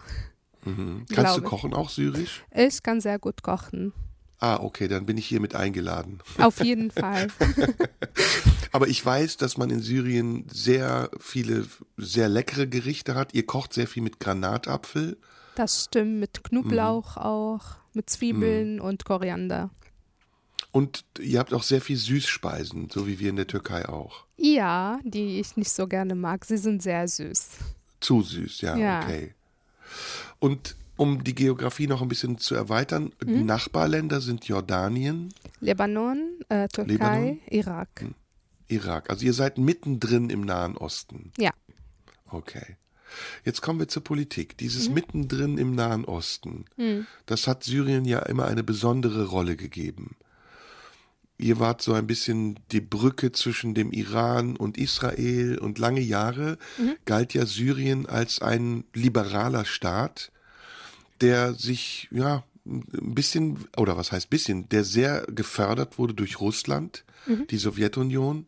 [0.66, 1.06] Mhm.
[1.14, 2.44] Kannst du kochen auch syrisch?
[2.54, 3.94] ich kann sehr gut kochen.
[4.40, 6.20] Ah, okay, dann bin ich hiermit eingeladen.
[6.40, 7.28] Auf jeden Fall.
[8.72, 13.34] Aber ich weiß, dass man in Syrien sehr viele, sehr leckere Gerichte hat.
[13.34, 15.18] Ihr kocht sehr viel mit Granatapfel.
[15.56, 17.22] Das stimmt mit Knoblauch Mhm.
[17.22, 19.72] auch, mit Zwiebeln und Koriander.
[20.78, 24.26] Und ihr habt auch sehr viel Süßspeisen, so wie wir in der Türkei auch.
[24.38, 26.46] Ja, die ich nicht so gerne mag.
[26.46, 27.48] Sie sind sehr süß.
[28.00, 29.02] Zu süß, ja, Ja.
[29.02, 29.34] okay.
[30.40, 33.46] Und um die Geografie noch ein bisschen zu erweitern, Mhm.
[33.48, 37.40] Nachbarländer sind Jordanien, Libanon, äh, Türkei, Libanon?
[37.50, 38.06] Irak.
[38.68, 39.10] Irak.
[39.10, 41.32] Also ihr seid mittendrin im Nahen Osten.
[41.40, 41.52] Ja.
[42.30, 42.76] Okay.
[43.46, 44.54] Jetzt kommen wir zur Politik.
[44.54, 44.58] Mhm.
[44.58, 46.66] Dieses mittendrin im Nahen Osten,
[47.26, 50.16] das hat Syrien ja immer eine besondere Rolle gegeben.
[51.40, 56.58] Ihr wart so ein bisschen die Brücke zwischen dem Iran und Israel und lange Jahre
[56.80, 56.96] Mhm.
[57.06, 60.32] galt ja Syrien als ein liberaler Staat,
[61.22, 67.04] der sich, ja, ein bisschen, oder was heißt bisschen, der sehr gefördert wurde durch Russland,
[67.50, 68.48] die Sowjetunion,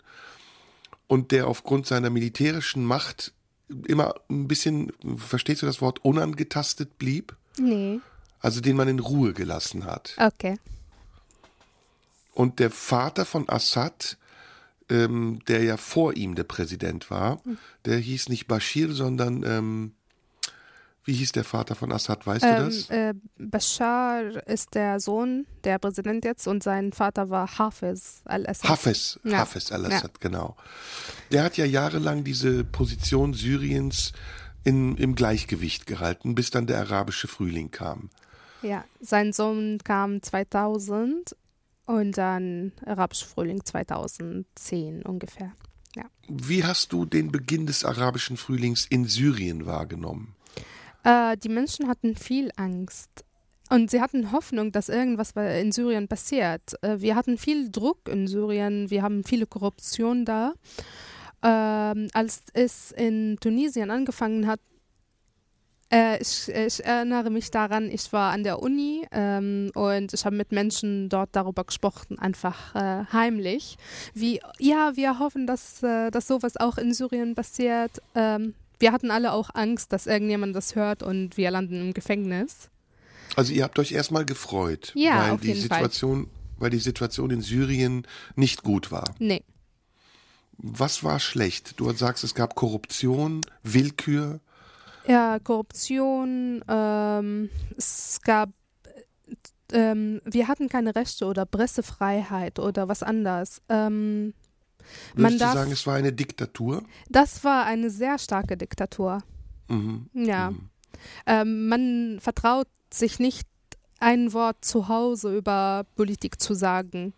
[1.08, 3.34] und der aufgrund seiner militärischen Macht
[3.88, 7.36] immer ein bisschen, verstehst du das Wort, unangetastet blieb?
[7.60, 8.00] Nee.
[8.40, 10.16] Also den man in Ruhe gelassen hat.
[10.18, 10.58] Okay.
[12.40, 14.18] Und der Vater von Assad,
[14.88, 17.42] ähm, der ja vor ihm der Präsident war,
[17.84, 19.92] der hieß nicht Bashir, sondern ähm,
[21.04, 22.90] wie hieß der Vater von Assad, weißt du Ähm, das?
[22.92, 28.70] äh, Bashar ist der Sohn der Präsident jetzt und sein Vater war Hafiz al-Assad.
[28.70, 29.40] Hafez, Ja.
[29.40, 30.56] Hafez al-Assad, genau.
[31.34, 34.14] Der hat ja jahrelang diese Position Syriens
[34.64, 38.10] in, im Gleichgewicht gehalten, bis dann der arabische Frühling kam.
[38.62, 41.36] Ja, sein Sohn kam 2000
[41.90, 45.54] und dann Arabischer Frühling 2010 ungefähr.
[45.96, 46.04] Ja.
[46.28, 50.36] Wie hast du den Beginn des arabischen Frühlings in Syrien wahrgenommen?
[51.04, 53.26] Äh, die Menschen hatten viel Angst.
[53.72, 56.76] Und sie hatten Hoffnung, dass irgendwas in Syrien passiert.
[56.84, 60.54] Äh, wir hatten viel Druck in Syrien, wir haben viele Korruption da.
[61.42, 64.60] Ähm, als es in Tunesien angefangen hat,
[65.92, 70.36] äh, ich, ich erinnere mich daran, ich war an der Uni ähm, und ich habe
[70.36, 73.78] mit Menschen dort darüber gesprochen, einfach äh, heimlich,
[74.14, 78.02] wie, ja, wir hoffen, dass, äh, dass sowas auch in Syrien passiert.
[78.16, 82.70] Ähm, wir hatten alle auch Angst, dass irgendjemand das hört und wir landen im Gefängnis.
[83.36, 85.80] Also ihr habt euch erstmal gefreut, Ja, weil auf die jeden Fall.
[85.80, 89.16] Situation, weil die Situation in Syrien nicht gut war.
[89.20, 89.44] Nee.
[90.58, 91.80] Was war schlecht?
[91.80, 94.40] Du sagst, es gab Korruption, Willkür.
[95.08, 98.50] Ja, Korruption, ähm, es gab,
[99.72, 103.62] ähm, wir hatten keine Rechte oder Pressefreiheit oder was anderes.
[103.70, 104.34] Ähm,
[105.14, 106.84] Würdest du darf, sagen, es war eine Diktatur?
[107.10, 109.20] das war eine sehr starke Diktatur.
[109.68, 110.10] Mhm.
[110.14, 110.52] Ja.
[110.52, 110.70] Mhm.
[111.26, 113.48] Ähm, man vertraut sich nicht
[114.00, 117.14] ein Wort zu Hause über Politik zu sagen.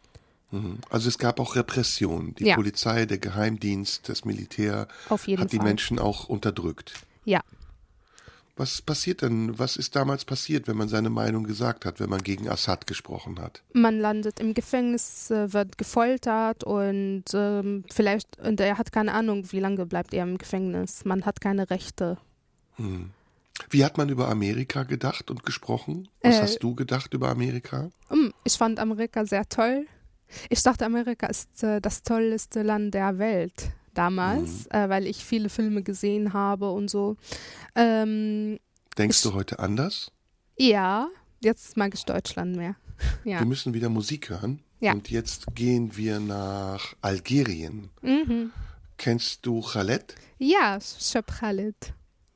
[0.52, 0.80] Mhm.
[0.90, 2.36] Also es gab auch Repression.
[2.36, 2.56] Die Ja.
[2.56, 5.64] Polizei, der Geheimdienst, das Militär hat die Fall.
[5.66, 6.94] Menschen auch unterdrückt.
[7.24, 7.42] Ja.
[8.62, 9.58] Was passiert denn?
[9.58, 13.40] Was ist damals passiert, wenn man seine Meinung gesagt hat, wenn man gegen Assad gesprochen
[13.40, 13.64] hat?
[13.74, 19.52] Man landet im Gefängnis, äh, wird gefoltert und ähm, vielleicht, und er hat keine Ahnung,
[19.52, 21.06] wie lange bleibt er im Gefängnis.
[21.06, 22.20] Man hat keine Rechte.
[22.76, 23.10] Hm.
[23.72, 26.08] Wie hat man über Amerika gedacht und gesprochen?
[26.22, 27.90] Was Äh, hast du gedacht über Amerika?
[28.10, 29.88] Hm, Ich fand Amerika sehr toll.
[30.52, 35.50] Ich dachte, Amerika ist äh, das tollste Land der Welt damals, äh, weil ich viele
[35.50, 37.18] Filme gesehen habe und so.
[37.76, 38.60] Ähm,
[38.98, 40.12] Denkst ich- du heute anders?
[40.58, 41.08] ja,
[41.42, 42.76] jetzt mag ich Deutschland mehr.
[43.24, 43.40] Ja.
[43.40, 44.62] Wir müssen wieder Musik hören.
[44.80, 44.94] Ja.
[44.94, 47.90] Und jetzt gehen wir nach Algerien.
[48.04, 48.52] Mhm.
[48.98, 50.14] Kennst du Khaled?
[50.38, 51.76] Ja, Shep Khalid.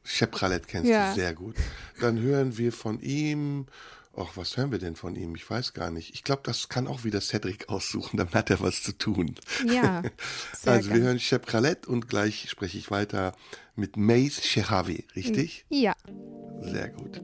[0.03, 1.09] Shep Khaled kennst Ja.
[1.09, 1.55] du sehr gut.
[2.01, 3.67] Dann hören wir von ihm.
[4.17, 5.35] Ach, was hören wir denn von ihm?
[5.35, 6.13] Ich weiß gar nicht.
[6.13, 9.35] Ich glaube, das kann auch wieder Cedric aussuchen, dann hat er was zu tun.
[9.67, 10.03] Ja,
[10.53, 11.07] sehr also wir gern.
[11.07, 13.35] hören Shep Khaled und gleich spreche ich weiter
[13.75, 15.65] mit Mace Shehavi, richtig?
[15.69, 15.95] Ja,
[16.61, 17.21] Sehr gut.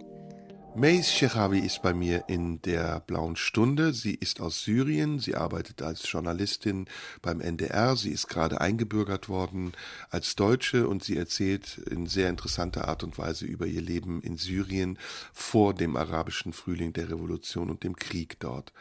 [0.74, 3.94] Mace Shehavi ist bei mir in der Blauen Stunde.
[3.94, 5.20] Sie ist aus Syrien.
[5.20, 6.86] Sie arbeitet als Journalistin
[7.22, 7.98] beim NDR.
[7.98, 9.74] Sie ist gerade eingebürgert worden
[10.10, 14.38] als Deutsche und sie erzählt in sehr interessanter Art und Weise über ihr Leben in
[14.38, 14.98] Syrien
[15.34, 18.72] vor dem arabischen Frühling der Revolution und dem Krieg dort.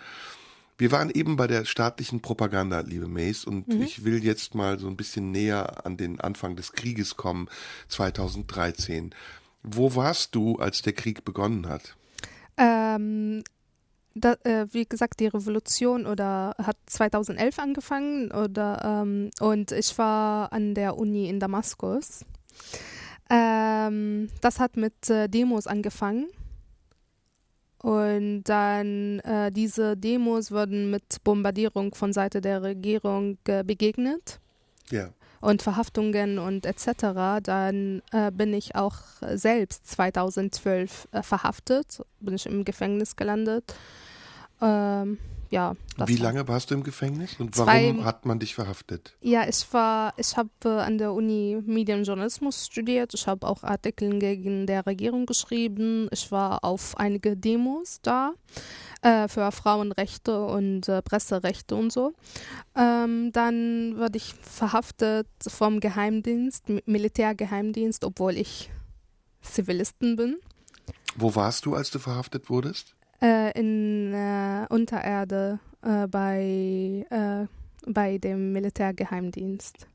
[0.79, 4.87] Wir waren eben bei der staatlichen Propaganda, liebe Mace, und ich will jetzt mal so
[4.87, 7.49] ein bisschen näher an den Anfang des Krieges kommen,
[7.89, 9.15] 2013.
[9.63, 11.97] Wo warst du, als der Krieg begonnen hat?
[12.61, 13.43] ähm,
[14.15, 20.53] da, äh, wie gesagt, die Revolution oder hat 2011 angefangen oder ähm, und ich war
[20.53, 22.25] an der Uni in Damaskus.
[23.31, 26.29] Ähm, das hat mit äh, Demos angefangen.
[27.83, 34.39] Und dann äh, diese Demos wurden mit Bombardierung von Seite der Regierung äh, begegnet.
[34.91, 35.11] Ja.
[35.41, 38.97] Und Verhaftungen und etc., dann äh, bin ich auch
[39.35, 43.75] selbst 2012 äh, verhaftet, bin ich im Gefängnis gelandet.
[44.61, 45.19] Ähm,
[45.51, 45.75] ja,
[46.07, 49.17] Wie lange warst du im Gefängnis und Zwei- warum hat man dich verhaftet?
[49.21, 53.15] Ja, ich war, ich habe äh, an der Uni Medienjournalismus studiert.
[53.15, 56.09] Ich habe auch Artikel gegen der Regierung geschrieben.
[56.13, 58.33] Ich war auf einige Demos da
[59.03, 62.13] äh, für Frauenrechte und äh, Presserechte und so.
[62.77, 68.71] Ähm, dann wurde ich verhaftet vom Geheimdienst, Mi- Militärgeheimdienst, obwohl ich
[69.43, 70.39] Zivilisten bin.
[71.17, 72.95] Wo warst du, als du verhaftet wurdest?
[73.23, 77.47] Äh, in äh, Untererde äh, bei, äh,
[77.91, 79.87] bei dem Militärgeheimdienst.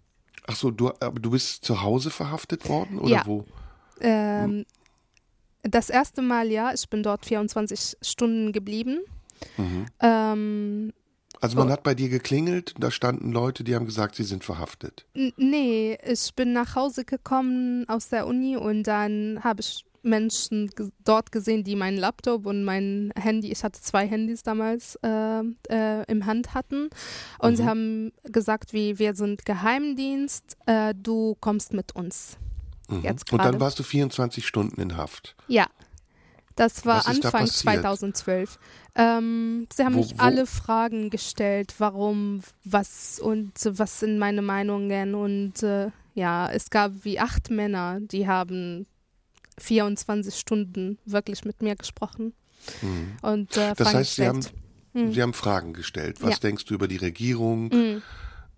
[0.48, 3.24] Ach so, du, aber du bist zu Hause verhaftet worden oder Ja.
[3.26, 3.46] wo?
[4.00, 4.66] Ähm,
[5.70, 9.00] das erste Mal ja, ich bin dort 24 Stunden geblieben.
[9.58, 9.86] Mhm.
[10.02, 10.94] Ähm,
[11.42, 11.72] Also man Oh.
[11.72, 15.06] hat bei dir geklingelt, da standen Leute, die haben gesagt, sie sind verhaftet.
[15.14, 20.70] n- nee, ich bin nach Hause gekommen aus der Uni und dann habe ich Menschen
[21.04, 26.04] dort gesehen, die meinen Laptop und mein Handy, ich hatte zwei Handys damals äh, äh,
[26.08, 26.90] im Hand hatten
[27.40, 27.68] und sie Mhm.
[27.68, 32.38] haben gesagt, wie wir sind Geheimdienst, äh, du kommst mit uns.
[32.90, 33.02] Mhm.
[33.04, 35.36] Jetzt und dann warst du 24 Stunden in Haft.
[35.48, 35.68] Ja,
[36.56, 37.62] das war da Anfang passiert?
[37.82, 38.60] 2012.
[38.96, 44.42] Ähm, sie haben Wo- mich wo- alle Fragen gestellt, warum, was und was sind meine
[44.42, 48.86] Meinungen und äh, ja, es gab wie acht Männer, die haben
[49.58, 52.34] 24 Stunden wirklich mit mir gesprochen
[52.82, 53.18] Mhm.
[53.22, 54.46] und äh, Das heißt, sie haben.
[54.94, 55.12] Mhm.
[55.14, 56.22] sie haben Fragen gestellt.
[56.22, 56.38] Was Ja.
[56.38, 57.66] denkst du über die Regierung?
[57.68, 58.02] Mhm,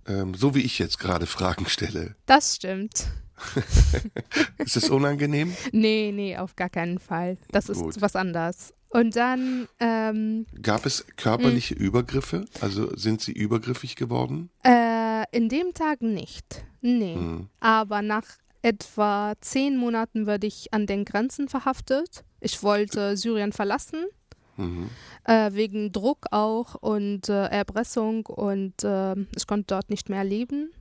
[0.07, 2.15] Ähm, so wie ich jetzt gerade Fragen stelle.
[2.25, 3.07] das stimmt.
[4.57, 5.55] Ist es unangenehm?
[5.71, 7.37] Nee, nee, auf gar keinen Fall.
[7.51, 8.01] Das ist Gut.
[8.01, 8.73] was anderes.
[8.89, 11.81] Und dann ähm, Gab es körperliche Mhm.
[11.81, 12.45] Übergriffe?
[12.61, 14.49] Also sind sie übergriffig geworden?
[14.63, 16.63] Äh, in dem Tag nicht.
[16.81, 17.15] Nee.
[17.15, 17.49] Mhm.
[17.59, 18.23] Aber nach
[18.61, 22.23] etwa zehn Monaten wurde ich an den Grenzen verhaftet.
[22.39, 24.05] Ich wollte Syrien verlassen,
[24.59, 24.89] Mhm.
[25.27, 30.71] Äh, wegen Druck auch und äh, Erpressung und äh, ich konnte dort nicht mehr leben.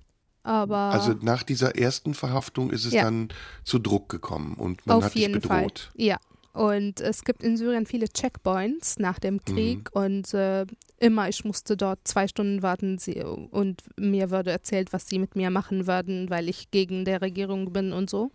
[0.42, 3.02] Aber Also nach dieser ersten Verhaftung ist es Ja.
[3.02, 3.28] dann
[3.64, 5.62] zu Druck gekommen und man auf hat dich jeden Fall.
[5.62, 5.90] bedroht.
[5.96, 6.16] Ja,
[6.57, 10.64] Und es gibt in Syrien viele Checkpoints nach dem Krieg und äh,
[10.99, 15.37] immer, ich musste dort zwei Stunden warten sie, und mir wurde erzählt, was sie mit
[15.37, 18.31] mir machen würden, weil ich gegen der Regierung bin und so.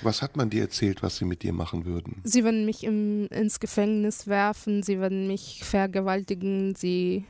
[0.00, 2.22] Was hat man dir erzählt, was sie mit dir machen würden?
[2.24, 7.26] Sie würden mich im, ins Gefängnis werfen, sie würden mich vergewaltigen, sie,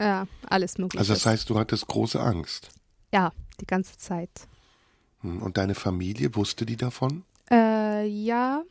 [0.00, 0.98] ja, alles mögliche.
[0.98, 2.70] Also das heißt, du hattest große Angst.
[3.14, 4.48] ja, die ganze Zeit.
[5.20, 7.22] Hm, Und deine Familie, wusste die davon?
[7.48, 8.64] Äh, ja,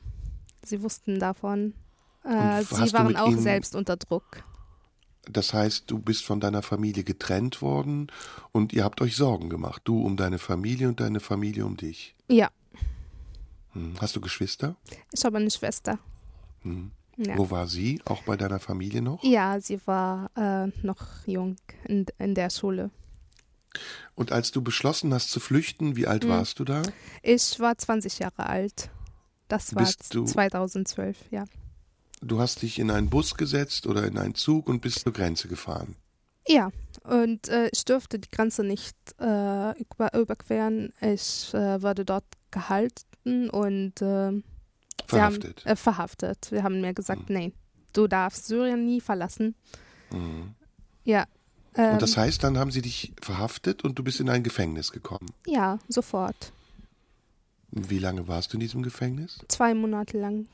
[0.64, 1.74] sie wussten davon.
[2.24, 4.44] Äh, sie waren auch ihnen- selbst unter Druck.
[5.30, 8.08] Das heißt, du bist von deiner Familie getrennt worden
[8.52, 9.82] und ihr habt euch Sorgen gemacht.
[9.86, 12.16] Du um deine Familie und deine Familie um dich.
[12.28, 12.50] Ja,
[13.74, 13.94] Hm.
[14.02, 14.76] Hast du Geschwister?
[15.14, 15.98] ich habe eine Schwester.
[16.64, 16.92] Hm.
[17.18, 17.38] Ja.
[17.38, 18.02] Wo war sie?
[18.06, 19.24] Auch bei deiner Familie noch?
[19.24, 22.90] Ja, sie war äh, noch jung in, in der Schule.
[24.16, 26.10] Und als du beschlossen hast zu flüchten, wie Hm.
[26.12, 26.82] alt warst du da?
[27.24, 28.90] Ich war 20 Jahre alt.
[29.52, 31.46] Das war du- 2012, ja.
[32.22, 35.48] Du hast dich in einen Bus gesetzt oder in einen Zug und bist zur Grenze
[35.48, 35.96] gefahren.
[36.48, 36.70] Ja,
[37.04, 40.94] und äh, ich durfte die Grenze nicht äh, über, überqueren.
[41.02, 44.42] Ich äh, wurde dort gehalten und äh,
[45.08, 45.60] Verhaftet.
[45.60, 46.52] Sie haben, äh, verhaftet.
[46.52, 47.54] Wir haben mir gesagt, nein,
[47.94, 49.56] du darfst Syrien nie verlassen.
[50.12, 50.54] Mhm.
[51.04, 51.26] Ja.
[51.76, 54.92] Ähm, Und das heißt, dann haben sie dich verhaftet und du bist in ein Gefängnis
[54.92, 55.28] gekommen.
[55.48, 56.54] ja, sofort.
[57.72, 59.40] Wie lange warst du in diesem Gefängnis?
[59.48, 60.48] Zwei Monate lang.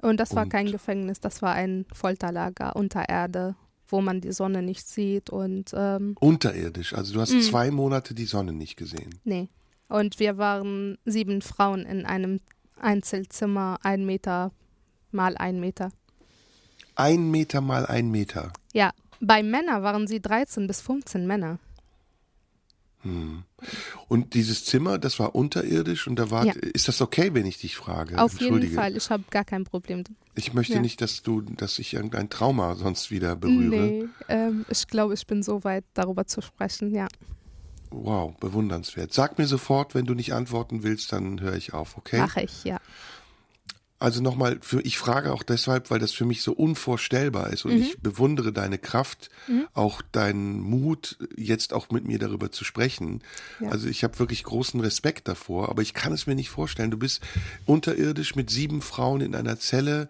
[0.00, 3.54] Und das war Und- kein Gefängnis, das war ein Folterlager unter Erde,
[3.88, 6.94] wo man die Sonne nicht sieht und ähm, Unterirdisch.
[6.94, 7.42] Also du hast Mhm.
[7.42, 9.20] zwei Monate die Sonne nicht gesehen.
[9.24, 9.48] nee.
[9.88, 12.40] Und wir waren sieben Frauen in einem
[12.80, 14.50] Einzelzimmer, ein Meter
[15.10, 15.90] mal ein Meter.
[16.94, 18.52] Ein Meter mal ein Meter.
[18.72, 21.58] Ja, bei Männern waren sie 13 bis 15 Männer.
[24.08, 26.46] Und dieses Zimmer, das war unterirdisch und da war.
[26.46, 26.52] Ja.
[26.52, 28.18] Ist das okay, wenn ich dich frage?
[28.20, 28.72] Auf jeden.
[28.72, 30.04] Fall, ich habe gar kein Problem.
[30.34, 30.80] Ich möchte Ja.
[30.80, 33.70] nicht, dass du, dass ich irgendein Trauma sonst wieder berühre.
[33.70, 37.08] Nee, ähm, ich glaube, ich bin so weit, darüber zu sprechen, ja.
[37.90, 39.12] Wow, bewundernswert.
[39.12, 42.18] Sag mir sofort, wenn du nicht antworten willst, dann höre ich auf, okay?
[42.20, 42.78] Mache ich, ja.
[44.02, 47.70] Also nochmal, ich frage auch deshalb, weil das für mich so unvorstellbar ist Mhm.
[47.70, 49.30] und ich bewundere deine Kraft,
[49.74, 53.22] auch deinen Mut, jetzt auch mit mir darüber zu sprechen.
[53.60, 53.68] Ja.
[53.70, 56.90] Also ich habe wirklich großen Respekt davor, aber ich kann es mir nicht vorstellen.
[56.90, 57.22] Du bist
[57.66, 60.08] unterirdisch mit sieben Frauen in einer Zelle,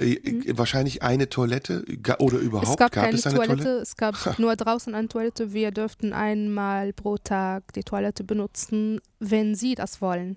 [0.00, 1.84] äh, äh, wahrscheinlich eine Toilette
[2.18, 2.72] oder überhaupt Mhm.
[2.72, 3.68] es gab, keine es Toilette, Toilette?
[3.82, 5.52] es gab nur draußen eine Toilette.
[5.52, 10.36] Wir dürften einmal pro Tag die Toilette benutzen, wenn Sie das wollen.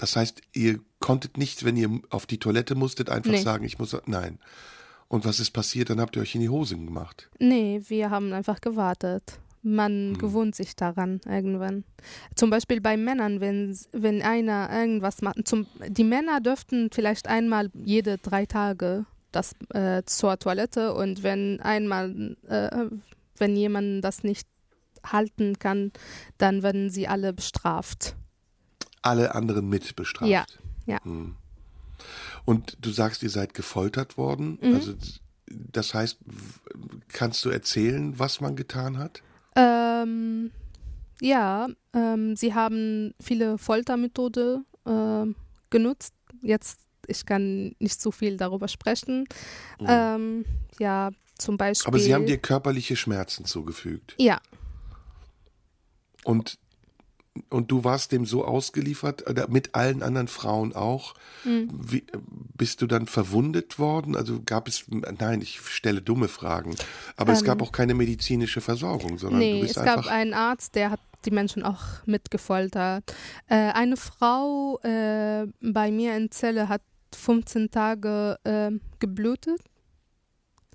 [0.00, 3.42] Das heißt, ihr konntet nicht, wenn ihr auf die Toilette musstet, einfach Nee.
[3.42, 3.94] sagen, ich muss.
[4.06, 4.38] Nein.
[5.08, 5.90] Und was ist passiert?
[5.90, 7.28] Dann habt ihr euch in die Hosen gemacht.
[7.38, 9.38] Nee, wir haben einfach gewartet.
[9.62, 11.84] Man gewöhnt sich daran irgendwann.
[12.34, 15.46] Zum Beispiel bei Männern, wenn, wenn einer irgendwas macht.
[15.46, 21.60] Zum, die Männer dürften vielleicht einmal jede drei Tage das, äh, zur Toilette und wenn
[21.60, 22.86] einmal, äh,
[23.36, 24.48] wenn jemand das nicht
[25.04, 25.92] halten kann,
[26.38, 28.16] dann werden sie alle bestraft.
[29.02, 30.30] Alle anderen mit bestraft.
[30.30, 30.44] Ja,
[30.86, 31.02] ja.
[31.04, 31.36] Hm.
[32.44, 34.58] Und du sagst, ihr seid gefoltert worden.
[34.60, 34.74] Mhm.
[34.74, 34.94] Also
[35.46, 36.18] das heißt,
[37.08, 39.22] kannst du erzählen, was man getan hat?
[39.56, 40.50] Ähm,
[41.20, 45.34] ja, ähm, sie haben viele Foltermethoden ähm,
[45.68, 46.14] genutzt.
[46.40, 49.26] Jetzt, ich kann nicht so viel darüber sprechen.
[49.80, 50.44] Ähm,
[50.78, 51.90] ja, zum Beispiel.
[51.90, 51.94] Mhm.
[51.94, 54.14] Aber sie haben dir körperliche Schmerzen zugefügt.
[54.18, 54.40] Ja,
[56.24, 56.58] Und,
[57.48, 61.14] und du warst dem so ausgeliefert, oder mit allen anderen Frauen auch.
[61.44, 61.68] Mhm.
[61.72, 62.04] Wie,
[62.56, 64.16] bist du dann verwundet worden?
[64.16, 66.74] Also gab es, nein, ich stelle dumme Fragen.
[67.16, 69.54] Aber es gab auch keine medizinische Versorgung, sondern du Ähm.
[69.54, 70.10] nee, bist es gab einfach.
[70.10, 73.14] einen Arzt, der hat die Menschen auch mitgefoltert.
[73.48, 76.82] Äh, eine Frau äh, bei mir in Zelle hat
[77.14, 79.60] 15 Tage äh, geblutet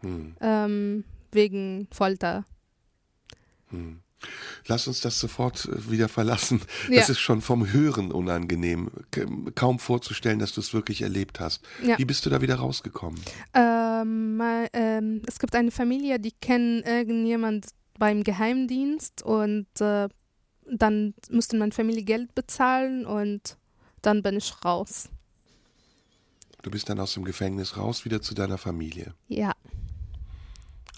[0.02, 2.46] Hm, ähm, wegen Folter.
[3.70, 4.02] hm.
[4.68, 6.62] Lass uns das sofort äh, wieder verlassen.
[6.90, 6.98] Ja.
[6.98, 8.90] Das ist schon vom Hören unangenehm.
[9.56, 11.62] Kaum vorzustellen, dass du es wirklich erlebt hast.
[11.84, 11.98] Ja.
[11.98, 13.20] Wie bist du da wieder rausgekommen?
[13.54, 14.42] Ähm,
[14.74, 20.08] ähm, es gibt eine Familie, die kennen irgendjemand beim Geheimdienst und äh,
[20.72, 23.58] dann musste meine Familie Geld bezahlen und
[24.02, 25.10] dann bin ich raus.
[26.62, 29.14] Du bist dann aus dem Gefängnis raus, wieder zu deiner Familie.
[29.28, 29.54] Ja,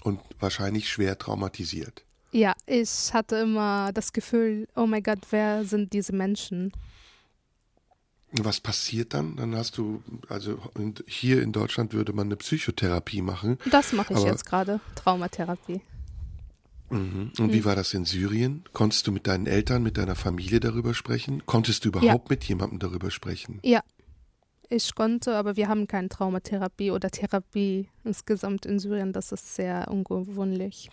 [0.02, 2.04] Und wahrscheinlich schwer traumatisiert.
[2.32, 6.72] Ja, ich hatte immer das Gefühl, oh mein Gott, wer sind diese Menschen?
[8.32, 9.36] Was passiert dann?
[9.36, 10.58] Dann hast du, also
[11.06, 13.58] hier in Deutschland würde man eine Psychotherapie machen.
[13.70, 15.80] Das mache ich jetzt gerade, Traumatherapie.
[16.90, 17.32] Mhm.
[17.38, 17.52] Und Hm.
[17.52, 18.64] wie war das in Syrien?
[18.72, 21.42] Konntest du mit deinen Eltern, mit deiner Familie darüber sprechen?
[21.46, 23.60] Konntest du überhaupt mit jemandem darüber sprechen?
[23.62, 23.82] Ja,
[24.68, 29.12] ich konnte, aber wir haben keine Traumatherapie oder Therapie insgesamt in Syrien.
[29.14, 30.90] Das ist sehr ungewöhnlich.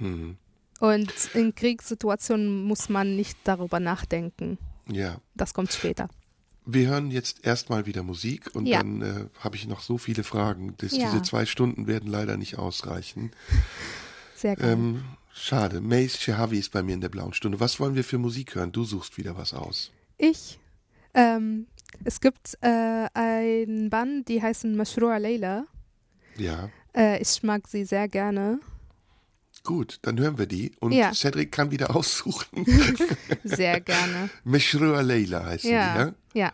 [0.00, 0.36] Mhm.
[0.80, 4.58] Und in Kriegssituationen muss man nicht darüber nachdenken.
[4.90, 5.20] Ja.
[5.34, 6.08] Das kommt später.
[6.66, 8.78] Wir hören jetzt erstmal wieder Musik und Ja.
[8.78, 10.74] dann äh, habe ich noch so viele Fragen.
[10.78, 11.10] dass Ja.
[11.10, 13.30] Diese zwei Stunden werden leider nicht ausreichen.
[14.34, 14.72] Sehr gerne.
[14.72, 15.80] Ähm, schade.
[15.80, 17.60] Mace Shehavi ist bei mir in der blauen Stunde.
[17.60, 18.72] Was wollen wir für Musik hören?
[18.72, 19.90] Du suchst wieder was aus.
[20.16, 20.58] Ich.
[21.14, 21.66] Ähm,
[22.04, 25.66] es gibt äh, ein Band, die heißen Mashrua Leila.
[26.36, 26.70] Ja.
[26.94, 28.60] Äh, ich mag sie sehr gerne.
[29.64, 30.72] Gut, dann hören wir die.
[30.80, 31.12] Und Ja.
[31.12, 32.64] Cedric kann wieder aussuchen.
[33.44, 34.30] Sehr gerne.
[34.44, 35.94] Meshrua Leila heißen die, ja.
[36.04, 36.14] ne?
[36.34, 36.52] Ja.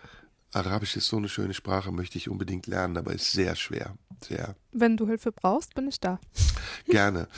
[0.52, 3.94] Arabisch ist so eine schöne Sprache, möchte ich unbedingt lernen, aber ist sehr schwer.
[4.26, 6.18] Sehr Wenn du Hilfe brauchst, bin ich da.
[6.86, 7.28] gerne.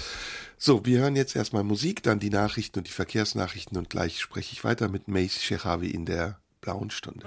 [0.57, 4.53] So, wir hören jetzt erstmal Musik, dann die Nachrichten und die Verkehrsnachrichten und gleich spreche
[4.53, 7.27] ich weiter mit Mace Shehavi in der blauen Stunde.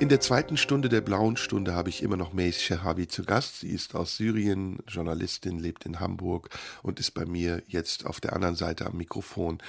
[0.00, 3.60] In der zweiten Stunde der blauen Stunde habe ich immer noch Mace Shehavi zu Gast.
[3.60, 6.50] Sie ist aus Syrien, Journalistin, lebt in Hamburg
[6.82, 9.62] und ist bei mir jetzt auf der anderen Seite am Mikrofon.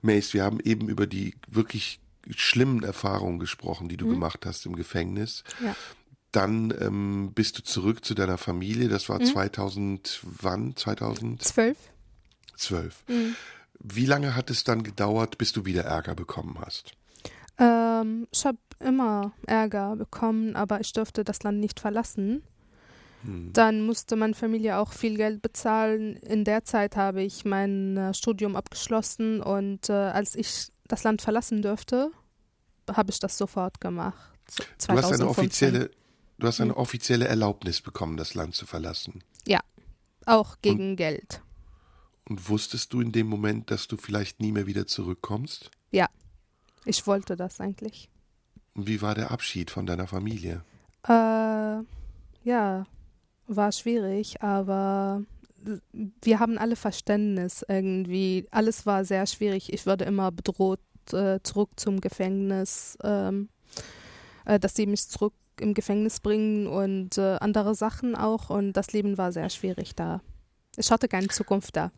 [0.00, 2.00] Mace, wir haben eben über die wirklich
[2.30, 5.42] schlimmen Erfahrungen gesprochen, die du gemacht hast im Gefängnis.
[5.62, 5.74] Ja.
[6.30, 8.88] Dann ähm, bist du zurück zu deiner Familie.
[8.88, 10.76] Das war 2000, wann?
[10.76, 11.76] 2012.
[12.56, 13.04] Zwölf.
[13.80, 16.92] Wie lange hat es dann gedauert, bis du wieder Ärger bekommen hast?
[17.58, 22.42] Ähm, ich habe immer Ärger bekommen, aber ich durfte das Land nicht verlassen.
[23.26, 26.16] Dann musste meine Familie auch viel Geld bezahlen.
[26.16, 31.22] In der Zeit habe ich mein äh, Studium abgeschlossen und äh, als ich das Land
[31.22, 32.10] verlassen durfte,
[32.92, 34.32] habe ich das sofort gemacht.
[34.58, 35.26] Du hast eine 2015.
[35.26, 35.90] offizielle,
[36.38, 39.24] du hast eine offizielle Erlaubnis bekommen, das Land zu verlassen.
[39.46, 39.60] Ja,
[40.26, 41.40] auch gegen Geld.
[42.28, 45.70] Und wusstest du in dem Moment, dass du vielleicht nie mehr wieder zurückkommst?
[45.92, 46.08] Ja,
[46.84, 48.10] ich wollte das eigentlich.
[48.74, 50.62] Und wie war der Abschied von deiner Familie?
[51.06, 51.78] Äh,
[52.44, 52.84] ja,
[53.46, 55.22] war schwierig, aber
[56.22, 58.46] wir haben alle Verständnis irgendwie.
[58.50, 59.72] Alles war sehr schwierig.
[59.72, 60.80] Ich wurde immer bedroht,
[61.12, 63.48] äh, zurück zum Gefängnis, ähm,
[64.44, 68.50] äh, dass sie mich zurück im Gefängnis bringen und äh, andere Sachen auch.
[68.50, 70.20] Und das Leben war sehr schwierig da.
[70.76, 71.92] Ich hatte keine Zukunft da.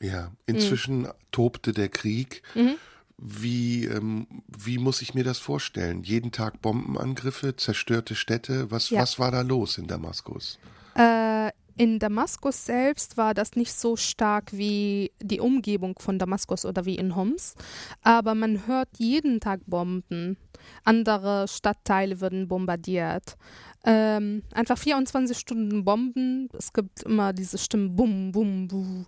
[0.00, 2.42] Ja, inzwischen tobte der Krieg.
[2.54, 2.76] Mhm.
[3.22, 6.02] Wie, ähm, wie muss ich mir das vorstellen?
[6.02, 8.70] Jeden Tag Bombenangriffe, zerstörte Städte.
[8.70, 9.02] Was, Ja.
[9.02, 10.58] was war da los in Damaskus?
[10.96, 16.84] Äh, in Damaskus selbst war das nicht so stark wie die Umgebung von Damaskus oder
[16.84, 17.54] wie in Homs,
[18.02, 20.36] aber man hört jeden Tag Bomben.
[20.84, 23.36] Andere Stadtteile werden bombardiert.
[23.84, 26.48] Ähm, einfach 24 Stunden Bomben.
[26.52, 29.04] Es gibt immer diese Stimmen Bum, Bum, Buh.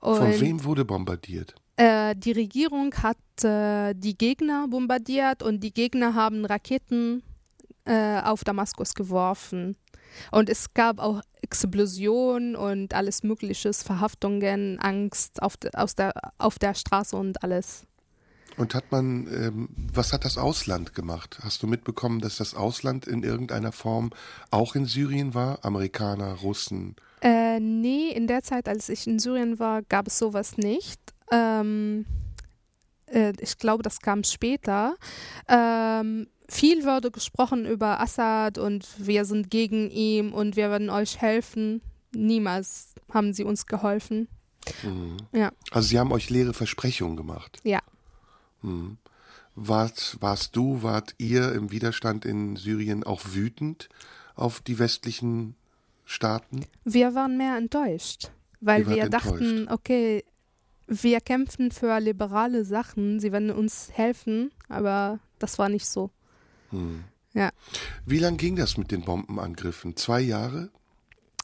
[0.00, 1.54] Von wem wurde bombardiert?
[1.76, 7.22] Äh, die Regierung hat äh, die Gegner bombardiert und die Gegner haben Raketen
[7.84, 9.76] äh, auf Damaskus geworfen.
[10.30, 16.58] Und es gab auch Explosionen und alles Mögliche, Verhaftungen, Angst auf, de, aus der, auf
[16.58, 17.86] der Straße und alles.
[18.56, 21.38] Und hat man, ähm, was hat das Ausland gemacht?
[21.42, 24.10] Hast du mitbekommen, dass das Ausland in irgendeiner Form
[24.50, 25.62] auch in Syrien war?
[25.62, 26.96] Amerikaner, Russen?
[27.20, 31.00] Äh, nee, in der Zeit, als ich in Syrien war, gab es sowas nicht.
[31.30, 32.06] Ähm,
[33.06, 34.96] äh, ich glaube, das kam später.
[35.48, 41.20] Ähm, viel wurde gesprochen über Assad und wir sind gegen ihn und wir werden euch
[41.20, 41.82] helfen.
[42.14, 44.28] Niemals haben sie uns geholfen.
[44.82, 45.16] Mhm.
[45.32, 45.52] Ja.
[45.70, 47.58] Also sie haben euch leere Versprechungen gemacht.
[47.64, 47.80] Ja.
[48.62, 48.98] Mhm.
[49.54, 53.88] Wart, warst du, wart ihr im Widerstand in Syrien auch wütend
[54.34, 55.56] auf die westlichen
[56.04, 56.66] Staaten?
[56.84, 59.72] Wir waren mehr enttäuscht, weil wir dachten, enttäuscht.
[59.72, 60.24] okay,
[60.86, 66.10] wir kämpfen für liberale Sachen, sie werden uns helfen, aber das war nicht so.
[66.70, 67.04] Hm.
[67.34, 67.50] Ja.
[68.06, 69.96] Wie lang ging das mit den Bombenangriffen?
[69.96, 70.70] Zwei Jahre,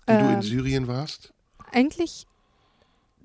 [0.09, 1.33] die du in Ähm, Syrien warst?
[1.71, 2.27] Eigentlich,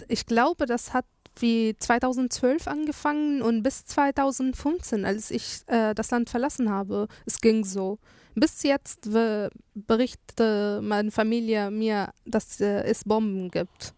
[0.07, 1.05] ich glaube, das hat
[1.39, 7.63] wie 2012 angefangen und bis 2015, als ich äh, das Land verlassen habe, es ging
[7.63, 7.99] so.
[8.36, 9.09] Bis jetzt
[9.74, 13.93] berichtet meine Familie mir, dass äh, es Bomben gibt.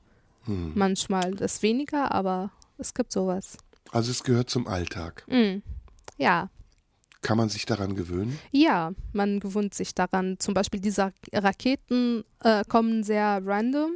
[0.50, 0.72] Hm.
[0.76, 1.32] Manchmal.
[1.36, 3.58] Das weniger, aber es gibt sowas.
[3.92, 5.24] Also es gehört zum Alltag.
[5.28, 5.62] Mm.
[6.18, 6.50] Ja,
[7.22, 8.38] Kann man sich daran gewöhnen?
[8.52, 10.38] Ja, man gewöhnt sich daran.
[10.40, 13.92] Zum Beispiel diese Raketen äh, kommen sehr random.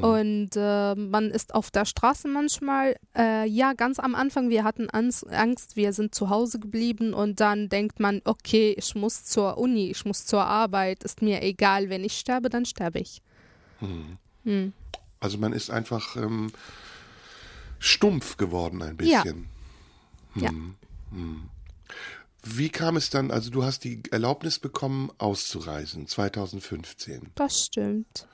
[0.00, 4.88] Und äh, man ist auf der Straße manchmal, äh, ja, ganz am Anfang, wir hatten
[4.88, 9.90] Angst, wir sind zu Hause geblieben und dann denkt man, okay, ich muss zur Uni,
[9.90, 13.20] ich muss zur Arbeit, ist mir egal, wenn ich sterbe, dann sterbe ich.
[14.44, 14.72] Hm.
[15.24, 16.52] Also man ist einfach ähm,
[17.78, 19.22] stumpf geworden ein Ja.
[19.22, 19.48] bisschen.
[20.34, 20.50] Ja.
[22.42, 27.30] Wie kam es dann, also du hast die Erlaubnis bekommen, auszureisen, 2015.
[27.36, 28.28] Das stimmt.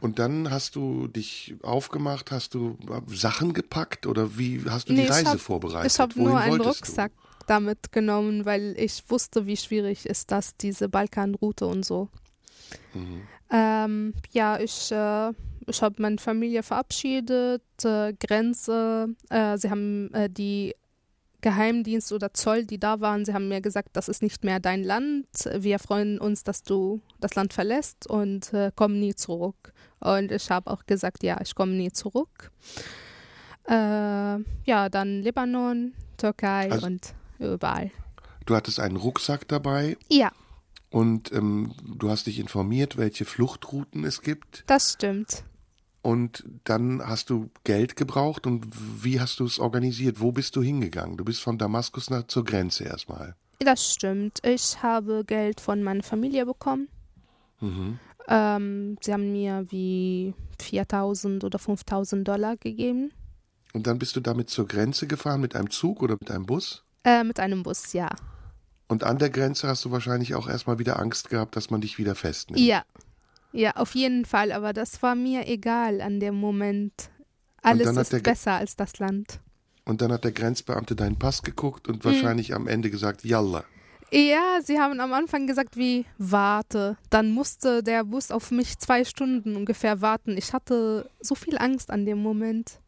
[0.00, 2.76] Und dann hast du dich aufgemacht, hast du
[3.06, 5.92] Sachen gepackt oder wie hast du Nee, die Reise hab- vorbereitet?
[5.92, 7.12] Ich habe nur einen Rucksack
[7.46, 12.08] damit genommen, weil ich wusste, wie schwierig ist das, diese Balkanroute und so.
[12.94, 13.22] Mhm.
[13.50, 15.30] Ähm, ja, ich, äh,
[15.66, 20.74] ich habe meine Familie verabschiedet, äh, Grenze, äh, sie haben äh, die
[21.40, 24.84] Geheimdienst oder Zoll, die da waren, sie haben mir gesagt, das ist nicht mehr dein
[24.84, 25.26] Land.
[25.56, 29.72] Wir freuen uns, dass du das Land verlässt und äh, komm nie zurück.
[29.98, 32.50] Und ich habe auch gesagt, ja, ich komme nie zurück.
[33.68, 37.86] Äh, ja, dann Libanon, Türkei Also- und überall.
[37.86, 38.46] du?
[38.46, 40.32] Du hattest einen Rucksack dabei Ja,
[40.90, 44.64] und ähm, du hast dich informiert, welche Fluchtrouten es gibt.
[44.66, 45.44] das stimmt.
[46.02, 48.66] Und dann hast du Geld gebraucht und
[49.04, 50.20] wie hast du es organisiert?
[50.20, 51.16] Wo bist du hingegangen?
[51.16, 53.36] Du bist von Damaskus nach zur Grenze erstmal.
[53.60, 54.40] Das stimmt.
[54.44, 56.88] Ich habe Geld von meiner Familie bekommen.
[57.60, 58.00] Mhm.
[58.26, 63.12] Ähm, sie haben mir wie 4000 oder 5000 Dollar gegeben.
[63.72, 66.84] Und dann bist du damit zur Grenze gefahren mit einem Zug oder mit einem Bus?
[67.04, 68.10] Äh, mit einem Bus, ja.
[68.88, 71.98] Und an der Grenze hast du wahrscheinlich auch erstmal wieder Angst gehabt, dass man dich
[71.98, 72.60] wieder festnimmt.
[72.60, 72.84] Ja.
[73.52, 74.52] Ja, auf jeden Fall.
[74.52, 77.10] Aber das war mir egal an dem Moment.
[77.62, 79.40] Alles ist der besser als das Land.
[79.84, 81.94] Und dann hat der Grenzbeamte deinen Pass geguckt Mhm.
[81.94, 83.64] und wahrscheinlich am Ende gesagt, Yalla.
[84.10, 86.98] Ja, sie haben am Anfang gesagt, wie, warte.
[87.08, 90.36] Dann musste der Bus auf mich zwei Stunden ungefähr warten.
[90.36, 92.80] Ich hatte so viel Angst an dem Moment.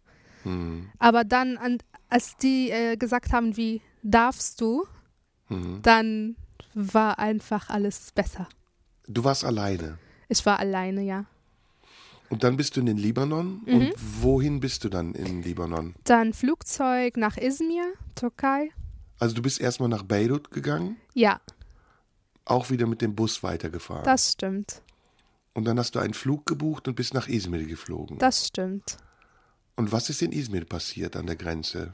[0.43, 0.91] Hm.
[0.99, 1.79] Aber dann, an,
[2.11, 4.85] als die äh, gesagt haben, wie, darfst du,
[5.49, 5.81] Mhm.
[5.83, 6.37] dann
[6.75, 8.49] war einfach alles besser.
[9.07, 9.99] Du warst alleine.
[10.29, 11.25] Ich war alleine, ja.
[12.31, 13.63] Und dann bist du in den Libanon.
[13.67, 13.75] Mhm.
[13.75, 15.95] Und wohin bist du dann in Libanon?
[16.05, 18.71] Dann Flugzeug nach Izmir, Türkei.
[19.19, 21.41] Also du bist erstmal nach Beirut gegangen, Ja,
[22.47, 24.05] auch wieder mit dem Bus weitergefahren.
[24.05, 24.83] das stimmt.
[25.55, 28.19] und dann hast du einen Flug gebucht und bist nach Izmir geflogen.
[28.19, 28.97] Das stimmt.
[29.77, 31.93] und was ist in Izmir passiert an der Grenze?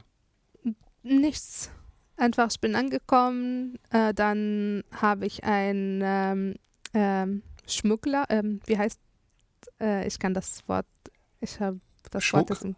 [1.03, 1.69] Nichts.
[2.17, 6.55] Einfach, ich bin angekommen, äh, dann habe ich einen ähm,
[6.93, 7.41] ähm,
[7.71, 8.99] Schmuggler, ähm, wie heißt,
[9.79, 10.85] äh, ich kann das Wort,
[11.39, 11.79] ich habe
[12.11, 12.49] das Schmuck?
[12.49, 12.75] Wort, das,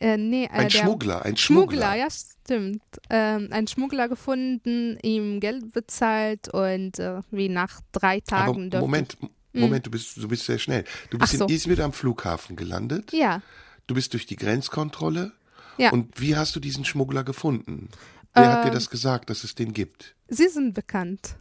[0.00, 1.94] äh, nee, äh, Ein Schmuggler, ein Schmuggler, Schmuggler.
[1.96, 2.82] ja, stimmt.
[3.10, 8.78] Ähm, ein Schmuggler gefunden, ihm Geld bezahlt und äh, wie nach drei Aber Tagen dürfte
[8.86, 9.16] Moment,
[9.54, 10.84] Moment, du bist, du bist sehr schnell.
[11.10, 11.46] Du bist so.
[11.46, 13.12] in Izmir am Flughafen gelandet.
[13.12, 13.40] Ja,
[13.86, 15.32] Du bist durch die Grenzkontrolle.
[15.78, 15.92] Ja.
[15.92, 17.88] Und wie hast du diesen Schmuggler gefunden?
[18.34, 20.14] Wer hat dir Ähm, das gesagt, dass es den gibt?
[20.28, 21.36] sie sind bekannt.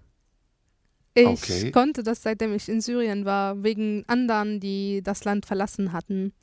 [1.18, 1.72] Ich Okay.
[1.72, 6.34] konnte das, seitdem ich in Syrien war, wegen anderen, die das Land verlassen hatten.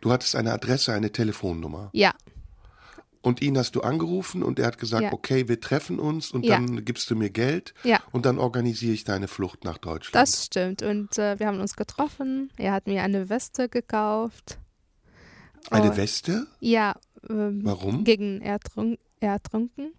[0.00, 1.90] Du hattest eine Adresse, eine Telefonnummer.
[1.92, 2.14] Ja,
[3.22, 5.12] Und ihn hast du angerufen und er hat gesagt, Ja.
[5.12, 6.54] okay, wir treffen uns und Ja.
[6.56, 10.26] dann gibst du mir Geld ja, und dann organisiere ich deine Flucht nach Deutschland.
[10.26, 10.82] das stimmt.
[10.82, 12.50] Und äh, wir haben uns getroffen.
[12.56, 14.56] Er hat mir eine Weste gekauft.
[15.70, 16.46] eine Oh, Weste?
[16.60, 16.94] Ja,
[17.28, 18.04] ähm, Warum?
[18.04, 19.92] gegen Ertrunk Ertrunken.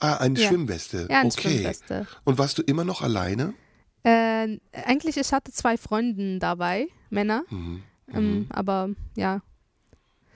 [0.00, 0.48] Ah, eine Ja.
[0.48, 1.06] Schwimmweste.
[1.10, 1.40] Ja, eine okay.
[1.50, 2.06] Schwimmweste.
[2.24, 3.54] Und warst du immer noch alleine?
[4.04, 7.42] Äh, eigentlich, ich hatte zwei Freunde dabei, Männer.
[7.50, 7.82] Mhm.
[8.12, 9.42] Ähm, aber ja,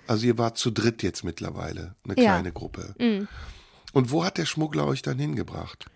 [0.09, 2.33] Also ihr wart zu dritt jetzt mittlerweile, eine Ja.
[2.35, 2.95] kleine Gruppe.
[2.99, 3.29] mm.
[3.95, 5.87] Und wo hat der Schmuggler euch dann hingebracht?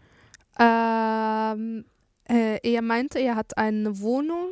[0.58, 1.84] Ähm,
[2.28, 4.50] äh, er meinte, er hat eine Wohnung,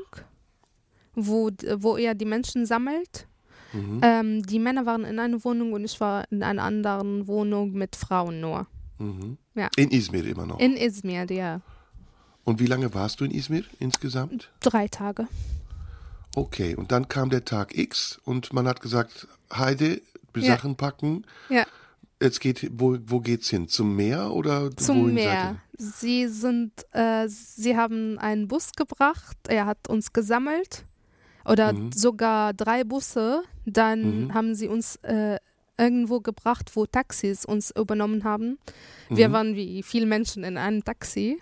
[1.15, 3.27] wo, wo er die Menschen sammelt.
[3.73, 4.01] Mhm.
[4.03, 7.97] Ähm, die Männer waren in einer Wohnung und ich war in einer anderen Wohnung mit
[7.97, 8.67] Frauen nur.
[9.05, 9.39] Mhm.
[9.55, 9.69] Ja.
[9.77, 10.59] In Izmir immer noch.
[10.59, 11.61] In Izmir, ja.
[12.45, 14.51] Und wie lange warst du in Izmir insgesamt?
[14.61, 15.27] Drei Tage.
[16.37, 20.01] Okay, und dann kam der Tag X und man hat gesagt, Heide,
[20.37, 20.57] Ja.
[20.57, 21.25] Sachen packen.
[21.49, 21.65] Ja,
[22.21, 23.69] Jetzt geht, wo, wo geht's hin?
[23.69, 25.57] Zum Meer oder zum Meer.
[25.77, 30.87] Sie sind, äh, sie haben einen Bus gebracht, er hat uns gesammelt.
[31.45, 31.93] Oder Mhm.
[31.93, 33.43] sogar drei Busse.
[33.67, 34.35] Dann Mhm.
[34.35, 35.39] haben sie uns äh,
[35.79, 38.59] irgendwo gebracht, wo Taxis uns übernommen haben.
[39.09, 41.41] seid Wir waren wie viele Menschen in einem Taxi.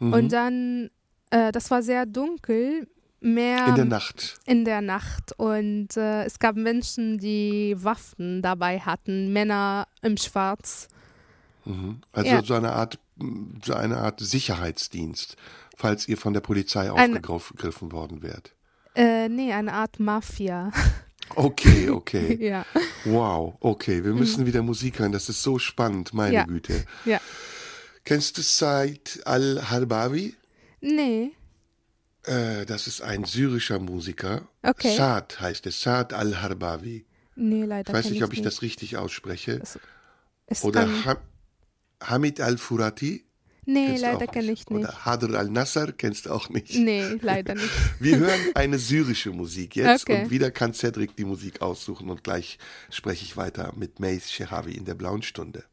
[0.00, 0.12] Mhm.
[0.12, 0.90] Und dann,
[1.30, 2.86] äh, das war sehr dunkel,
[3.20, 4.38] mehr in der Nacht.
[4.46, 5.32] in der Nacht.
[5.36, 10.88] Und äh, es gab Menschen, die Waffen dabei hatten, Männer im Schwarz.
[12.12, 12.42] Also Ja.
[12.42, 12.98] so eine Art,
[13.64, 15.36] so eine Art Sicherheitsdienst,
[15.76, 18.52] falls ihr von der Polizei aufgegriffen worden wärt.
[18.94, 20.70] Äh, nee, eine Art Mafia.
[21.36, 22.38] Okay, okay.
[22.40, 22.66] ja.
[23.04, 24.04] Wow, okay.
[24.04, 25.12] Wir müssen wieder Musik hören.
[25.12, 26.44] Das ist so spannend, meine Ja.
[26.44, 26.84] Güte.
[27.04, 27.20] Ja.
[28.04, 30.34] Kennst du Said al-Harbawi?
[30.80, 31.32] Nee.
[32.24, 34.48] Äh, das ist ein syrischer Musiker.
[34.62, 34.96] Okay.
[34.96, 35.80] Saad heißt es.
[35.80, 37.04] Saad al-Harbawi.
[37.34, 39.58] Nee, leider Ich weiß nicht, ob ich das richtig ausspreche.
[39.58, 39.78] Das
[40.48, 41.16] ist Oder ein, ha
[42.02, 43.24] Hamid al-Furati.
[43.69, 44.71] Nee, Kennst du leider auch kenne ich nicht.
[44.71, 46.73] Oder Hadr al-Nasser kennst du auch nicht.
[46.75, 47.69] Nee, leider nicht.
[47.99, 50.23] Wir hören eine syrische Musik jetzt Okay.
[50.23, 52.59] und wieder kann Cedric die Musik aussuchen und gleich
[52.89, 55.65] spreche ich weiter mit Mace Shehavi in der blauen Stunde.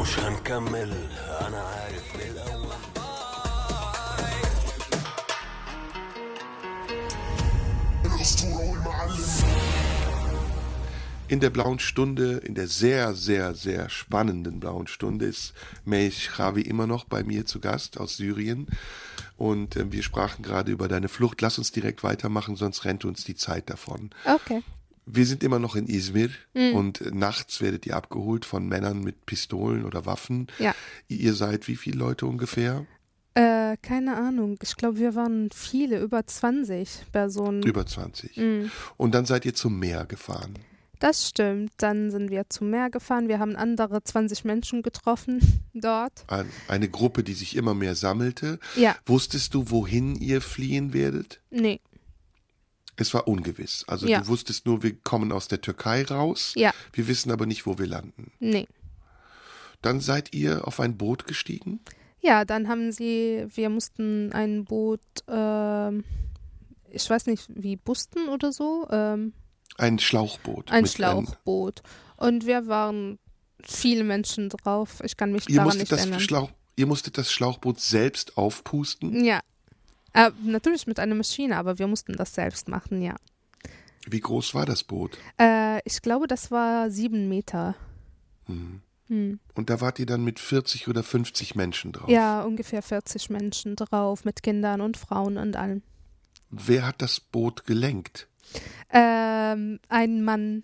[0.00, 0.92] مش هنكمل
[1.40, 2.36] انا عارف من
[11.33, 16.61] In der blauen Stunde, in der sehr, sehr, sehr spannenden blauen Stunde ist Mace Shehavi
[16.61, 18.67] immer noch bei mir zu Gast aus Syrien.
[19.35, 21.41] Und äh, wir sprachen gerade über deine Flucht.
[21.41, 24.11] Lass uns direkt weitermachen, sonst rennt uns die Zeit davon.
[24.25, 24.61] Okay.
[25.07, 26.75] Wir sind immer noch in Izmir Mhm.
[26.75, 30.45] und äh, nachts werdet ihr abgeholt von Männern mit Pistolen oder Waffen.
[30.59, 30.75] Ja.
[31.07, 32.85] Ihr seid wie viele Leute ungefähr?
[33.33, 34.59] Äh, keine Ahnung.
[34.61, 37.63] Ich glaube, wir waren viele, über 20 Personen.
[37.63, 38.37] Über 20.
[38.37, 38.71] Mhm.
[38.97, 40.59] Und dann seid ihr zum Meer gefahren.
[41.03, 41.73] Das stimmt.
[41.77, 43.27] Dann sind wir zum Meer gefahren.
[43.27, 45.41] Wir haben andere 20 Menschen getroffen
[45.73, 46.23] dort.
[46.27, 48.57] Ein- Eine Gruppe, die sich immer mehr sammelte.
[48.77, 51.41] Ja, Wusstest du, wohin ihr fliehen werdet?
[51.51, 51.79] nee.
[52.95, 53.83] Es war ungewiss.
[53.87, 54.21] Also Ja.
[54.21, 56.53] du wusstest nur, wir kommen aus der Türkei raus.
[56.55, 58.31] Ja, Wir wissen aber nicht, wo wir landen.
[58.39, 58.67] nee.
[59.81, 61.79] Dann seid ihr auf ein Boot gestiegen?
[62.21, 66.03] Ja, dann haben sie, wir mussten ein Boot, ähm,
[66.91, 69.33] ich weiß nicht, wie Busten oder so, ähm,
[69.77, 70.71] Ein Schlauchboot.
[70.71, 71.81] ein Schlauchboot.
[72.17, 73.19] Und wir waren
[73.61, 75.01] viele Menschen drauf.
[75.03, 76.19] Ich kann mich ihr, daran nicht das erinnern.
[76.19, 79.23] Schlauch, ihr musstet das Schlauchboot selbst aufpusten?
[79.23, 79.41] Ja.
[80.13, 83.15] Äh, natürlich mit einer Maschine, aber wir mussten das selbst machen, ja.
[84.05, 85.17] Wie groß war das Boot?
[85.39, 87.75] Äh, ich glaube, das war sieben Meter.
[88.45, 88.81] Hm.
[89.53, 92.09] Und da wart ihr dann mit 40 oder 50 Menschen drauf.
[92.09, 95.83] Ja, ungefähr 40 Menschen drauf, mit Kindern und Frauen und allem.
[96.49, 98.27] Wer hat das Boot gelenkt?
[98.89, 100.63] Ähm, ein Mann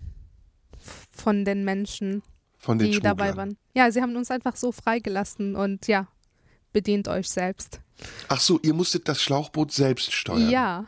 [1.10, 2.22] von den Menschen,
[2.58, 3.50] Von den die dabei Schmugglern?
[3.50, 3.56] waren.
[3.74, 6.06] Ja, sie haben uns einfach so freigelassen und ja,
[6.72, 7.80] bedient euch selbst.
[8.28, 10.50] Ach so, ihr musstet das Schlauchboot selbst steuern?
[10.50, 10.86] Ja,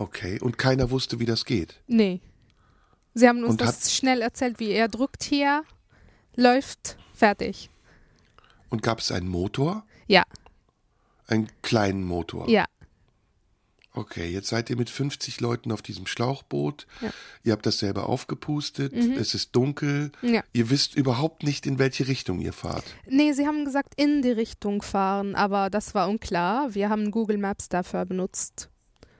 [0.00, 1.80] Okay, und keiner wusste, wie das geht?
[1.88, 2.20] nee.
[3.14, 5.64] Sie haben uns Und das schnell erzählt, wie er drückt hier,
[6.36, 7.68] läuft, fertig.
[8.68, 9.84] Und gab es einen Motor?
[10.06, 10.22] Ja,
[11.26, 12.48] Einen kleinen Motor?
[12.48, 12.66] ja,
[13.98, 16.86] Okay, jetzt seid ihr mit 50 Leuten auf diesem Schlauchboot.
[17.00, 17.10] Ja.
[17.42, 18.92] Ihr habt das selber aufgepustet.
[18.92, 20.12] Es ist dunkel.
[20.22, 20.42] ja.
[20.52, 22.84] Ihr wisst überhaupt nicht, in welche Richtung ihr fahrt.
[23.08, 26.74] Nee, sie haben gesagt, in die Richtung fahren, aber das war unklar.
[26.74, 28.68] Wir haben Google Maps dafür benutzt.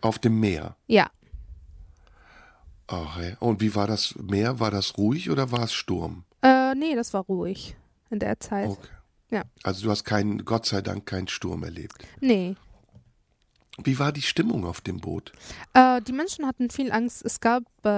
[0.00, 0.76] Auf dem Meer.
[0.86, 1.10] Ja,
[2.90, 3.36] Okay.
[3.40, 4.60] Und wie war das Meer?
[4.60, 6.24] War das ruhig oder war es Sturm?
[6.40, 7.76] äh, nee, das war ruhig
[8.10, 8.68] in der Zeit.
[8.68, 8.88] Okay.
[9.30, 9.42] Ja.
[9.62, 12.06] Also du hast keinen, Gott sei Dank, keinen Sturm erlebt.
[12.20, 12.56] Nee.
[13.84, 15.32] Wie war die Stimmung auf dem Boot?
[15.74, 17.24] Äh, die Menschen hatten viel Angst.
[17.24, 17.88] Es gab äh,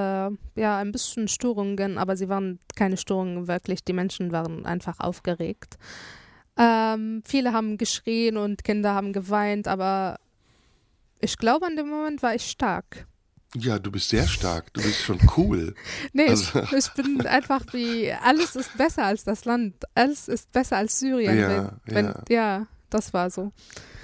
[0.60, 3.82] ja ein bisschen Störungen, aber sie waren keine Störungen wirklich.
[3.84, 5.78] Die Menschen waren einfach aufgeregt.
[6.58, 10.18] Ähm, viele haben geschrien und Kinder haben geweint, aber
[11.20, 13.06] ich glaube, an dem Moment war ich stark.
[13.56, 14.72] Ja, du bist sehr stark.
[14.74, 15.74] Du bist schon cool.
[16.12, 19.74] Nee, Also- ich, ich bin einfach wie, alles ist besser als das Land.
[19.94, 21.38] Alles ist besser als Syrien.
[21.38, 22.66] Ja, wenn, wenn, ja.
[22.90, 23.52] Das war so.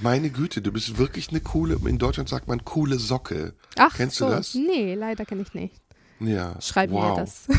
[0.00, 3.54] Meine Güte, du bist wirklich eine coole, in Deutschland sagt man coole Socke.
[3.76, 4.26] Ach Kennst so.
[4.26, 4.54] du das?
[4.54, 5.74] Nee, leider kenne ich nicht.
[6.20, 6.60] Ja.
[6.60, 7.16] Schreib wow.
[7.16, 7.46] mir das.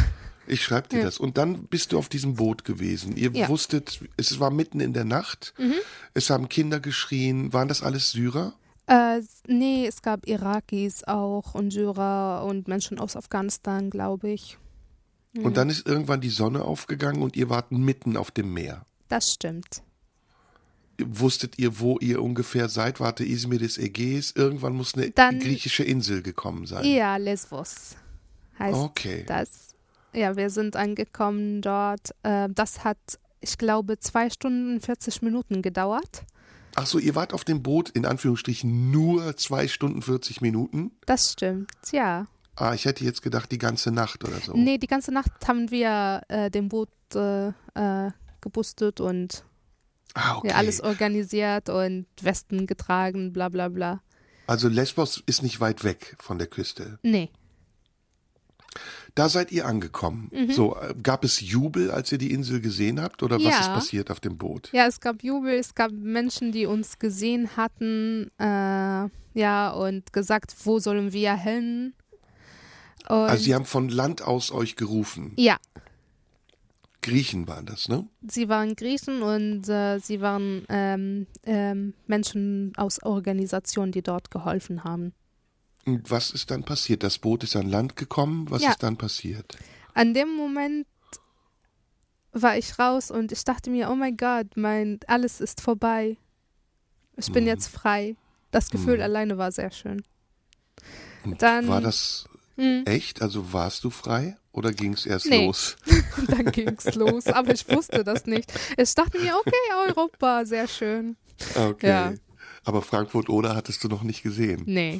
[0.50, 1.04] Ich schreib dir Ja.
[1.04, 1.18] das.
[1.18, 3.18] Und dann bist du auf diesem Boot gewesen.
[3.18, 3.50] Ihr Ja.
[3.50, 5.54] wusstet, es war mitten in der Nacht.
[5.58, 5.74] Mhm.
[6.14, 7.52] Es haben Kinder geschrien.
[7.52, 8.54] Waren das alles Syrer?
[8.86, 14.58] Äh, nee, es gab Irakis auch und Syrer und Menschen aus Afghanistan, glaube ich.
[15.34, 15.44] Mhm.
[15.44, 18.86] Und dann ist irgendwann die Sonne aufgegangen und ihr wart mitten auf dem Meer.
[19.10, 19.84] Das stimmt.
[21.04, 23.00] Wusstet ihr, wo ihr ungefähr seid?
[23.00, 24.32] Warte, Izmir des Ägäis.
[24.36, 26.86] Irgendwann muss eine Dann- griechische Insel gekommen sein.
[26.86, 27.96] Ja, Lesbos
[28.58, 29.24] heißt Okay.
[29.28, 29.76] das.
[30.14, 32.16] Ja, wir sind angekommen dort.
[32.24, 32.98] Äh, das hat,
[33.42, 36.24] ich glaube, zwei Stunden 40 Minuten gedauert.
[36.76, 40.92] Ach so, ihr wart auf dem Boot in Anführungsstrichen nur zwei Stunden 40 Minuten?
[41.06, 42.28] Das stimmt, ja.
[42.56, 44.54] Ah, ich hätte jetzt gedacht, die ganze Nacht oder so.
[44.56, 49.44] Nee, die ganze Nacht haben wir äh, dem Boot äh, äh, gebustet und
[50.14, 50.50] Ah, okay.
[50.50, 54.02] ja, alles organisiert und Westen getragen, bla bla bla.
[54.48, 57.00] Also Lesbos ist nicht weit weg von der Küste.
[57.04, 57.30] Nee.
[59.16, 60.30] Da seid ihr angekommen.
[60.32, 60.52] Mhm.
[60.52, 63.24] So, äh, gab es Jubel, als ihr die Insel gesehen habt?
[63.24, 63.60] Oder was Ja.
[63.62, 64.70] ist passiert auf dem Boot?
[64.74, 70.54] Ja, es gab Jubel, es gab Menschen, die uns gesehen hatten, äh, ja, und gesagt,
[70.64, 71.94] wo sollen wir hin?
[73.10, 75.34] Und Also sie haben von Land aus euch gerufen.
[75.38, 75.58] ja,
[77.02, 78.08] Griechen waren das, ne?
[78.28, 84.84] sie waren Griechen und äh, sie waren ähm, ähm, Menschen aus Organisationen, die dort geholfen
[84.84, 85.14] haben.
[85.86, 87.04] Und was ist dann passiert?
[87.04, 88.50] Das Boot ist an Land gekommen.
[88.50, 88.72] Was Ja.
[88.72, 89.58] ist dann passiert?
[89.94, 90.86] An dem Moment
[92.34, 96.18] war ich raus und ich dachte mir, oh mein Gott, mein alles ist vorbei.
[97.16, 97.48] Ich bin Mhm.
[97.50, 98.16] jetzt frei.
[98.52, 99.02] Das Gefühl Mhm.
[99.04, 100.04] alleine war sehr schön.
[101.24, 102.28] Und Dann- war das
[102.58, 102.84] Mhm.
[102.86, 103.22] echt?
[103.22, 105.46] Also warst du frei oder ging es erst Nee.
[105.46, 105.78] los?
[106.28, 108.52] Dann ging's los, aber ich wusste das nicht.
[108.78, 111.16] Ich dachte mir, okay, Europa, sehr schön.
[111.56, 111.88] Okay.
[111.88, 112.14] Ja.
[112.66, 114.64] Aber Frankfurt oder hattest du noch nicht gesehen?
[114.66, 115.00] Nee.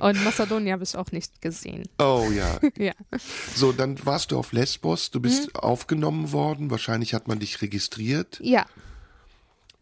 [0.00, 1.84] Und Mazedonien habe ich auch nicht gesehen.
[1.98, 2.58] Oh ja.
[2.76, 2.92] Ja.
[3.54, 5.60] So, dann warst du auf Lesbos, du bist Mhm.
[5.60, 8.38] aufgenommen worden, wahrscheinlich hat man dich registriert.
[8.42, 8.66] Ja,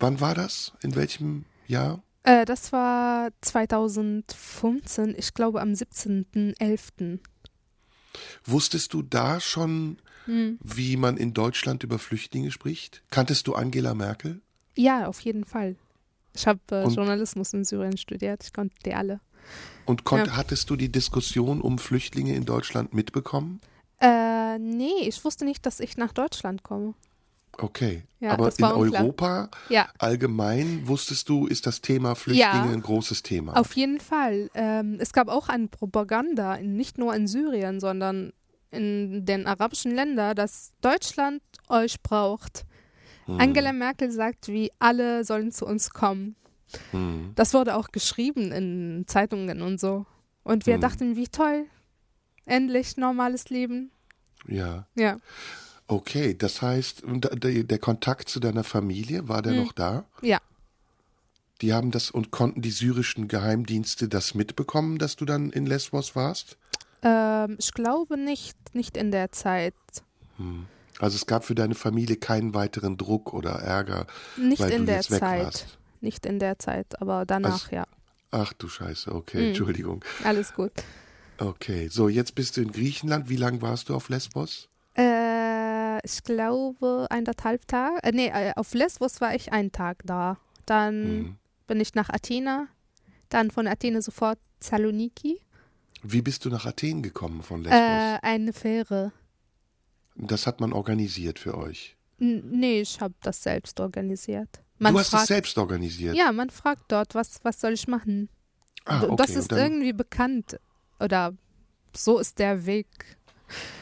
[0.01, 0.73] Wann war das?
[0.83, 2.03] In welchem Jahr?
[2.23, 7.19] äh, das war 2015, ich glaube am 17.11.
[8.45, 10.59] Wusstest du da schon, Hm.
[10.63, 13.03] wie man in Deutschland über Flüchtlinge spricht?
[13.11, 14.41] Kanntest du Angela Merkel?
[14.77, 15.77] Ja, auf jeden Fall.
[16.35, 19.21] Ich habe äh, Journalismus in Syrien studiert, ich konnte die alle.
[19.87, 20.37] Und konnt, Ja.
[20.37, 23.61] hattest du die Diskussion um Flüchtlinge in Deutschland mitbekommen?
[24.01, 26.95] Äh, nee, ich wusste nicht, dass ich nach Deutschland komme.
[27.61, 28.03] Okay.
[28.21, 28.65] Ja, Aber in.
[28.65, 32.73] Europa Ja, allgemein wusstest du, ist das Thema Flüchtlinge Ja.
[32.73, 33.57] ein großes Thema?
[33.57, 34.49] auf jeden Fall.
[34.55, 38.33] Ähm, es gab auch eine Propaganda, in- nicht nur in Syrien, sondern
[38.71, 42.65] in den arabischen Ländern, dass Deutschland euch braucht.
[43.27, 43.41] Hm.
[43.41, 46.37] Angela Merkel sagt, wie alle sollen zu uns kommen.
[46.93, 47.33] Hm.
[47.35, 50.07] Das wurde auch geschrieben in Zeitungen und so.
[50.45, 50.81] Und wir Hm.
[50.81, 51.67] dachten, wie toll.
[52.47, 53.91] Endlich normales Leben.
[54.47, 54.87] Ja.
[54.95, 55.17] Ja.
[55.89, 59.65] Okay, das heißt, der, Kontakt zu deiner Familie, war der Hm.
[59.65, 60.05] noch da?
[60.21, 60.39] Ja.
[61.63, 66.15] Die haben das und konnten die syrischen Geheimdienste das mitbekommen, dass du dann in Lesbos
[66.15, 66.57] warst?
[67.03, 69.75] Ähm, ich glaube nicht, nicht in der Zeit.
[71.01, 74.87] Also es gab für deine Familie keinen weiteren Druck oder Ärger, Nicht weil in du
[74.87, 75.45] der jetzt weg Zeit.
[75.45, 75.79] warst.
[76.01, 77.87] Nicht in der Zeit, aber danach, Also- ja.
[78.31, 79.49] Ach du Scheiße, okay, Hm.
[79.49, 80.05] Entschuldigung.
[80.23, 80.73] Alles gut.
[81.39, 83.29] Okay, so jetzt bist du in Griechenland.
[83.31, 84.69] Wie lange warst du auf Lesbos?
[84.95, 85.03] Äh,
[86.05, 87.99] ich glaube eineinhalb Tage.
[88.03, 90.39] Äh, nee, äh, auf Lesbos war ich einen Tag da.
[90.67, 91.37] Dann Hm.
[91.67, 92.69] bin ich nach Athena.
[93.29, 95.41] Dann von Athene sofort Saloniki.
[96.03, 97.79] Wie bist du nach Athen gekommen von Lesbos?
[97.79, 99.13] Äh, eine Fähre.
[100.15, 101.97] Das hat man organisiert für euch.
[102.21, 104.49] N nee, ich habe das selbst organisiert.
[104.79, 106.17] Man du hast fragt, es selbst organisiert.
[106.17, 108.29] Ja, man fragt dort, was, was soll ich machen?
[108.85, 109.17] ah, okay.
[109.17, 110.59] das ist irgendwie bekannt.
[111.01, 111.35] Oder
[111.95, 112.87] so ist der Weg.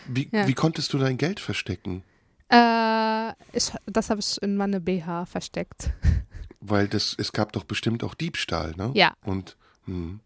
[0.07, 0.47] Wie, ja.
[0.47, 2.03] wie konntest du dein Geld verstecken?
[2.49, 5.91] Äh, ich, das habe ich in meine BH versteckt.
[6.61, 8.91] Weil das, es gab doch bestimmt auch Diebstahl, ne?
[8.95, 9.15] Ja.
[9.25, 10.21] Und, hm.